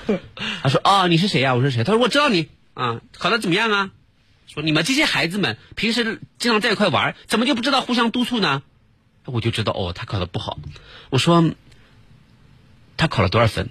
[0.62, 3.90] 他说：“哦，你是谁呀、我说：“谁？”他说：“我知道你啊，考的怎么样啊？”
[4.46, 8.62] 说你们这些孩子们平时经常在一块玩，怎么就不知道互相督促呢？
[9.24, 10.58] 我就知道哦，他考的不好。
[11.10, 11.52] 我说
[12.96, 13.70] 他考了多少分？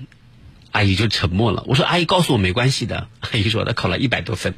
[0.72, 1.64] 阿姨就沉默了。
[1.68, 3.08] 我说阿姨告诉我没关系的。
[3.22, 4.54] 阿姨说他考了一百多分。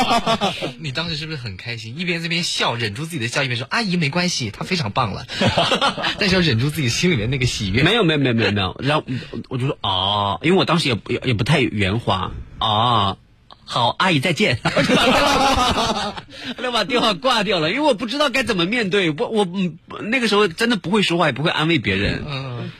[0.80, 1.98] 你当时是不是很开心？
[1.98, 5.26] 一边这边笑，忍住自己的笑，一边说：“阿姨没关系，她非常棒了。
[6.18, 7.82] ”但是要忍住自己心里面那个喜悦。
[7.82, 9.04] 没有没有没有没有没有，然后
[9.50, 13.18] 我就说哦，因为我当时也不也也不太圆滑哦。
[13.64, 14.58] 好，阿姨再见。
[14.64, 16.14] 我就把电话，
[16.56, 19.10] 我就把电话挂掉了，因为我不知道该怎么面对。
[19.10, 19.78] 我我嗯，
[20.10, 22.22] 那个时候真的不会说话，也不会安慰别人。
[22.26, 22.70] 嗯，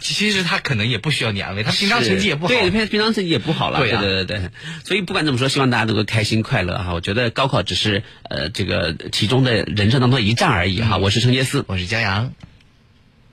[0.00, 2.48] 其实他可能也不需要你安慰，他平常成绩也不好。
[2.48, 3.78] 对，平平常成绩也不好了。
[3.78, 4.50] 对啊对对对，
[4.84, 6.94] 所以不管怎么说，希望大家能够开心快乐哈。
[6.94, 10.96] 我觉得高考只是呃这个其中的人生当中一站而已哈。
[10.96, 12.32] 我是陈杰思，我是江阳。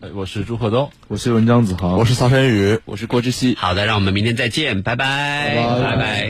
[0.01, 3.53] 呃我是朱鹤东，我是文章子豪，我是曹晨宇，我是郭志熙。
[3.55, 6.29] 好的，让我们明天再见，拜拜，拜拜拜拜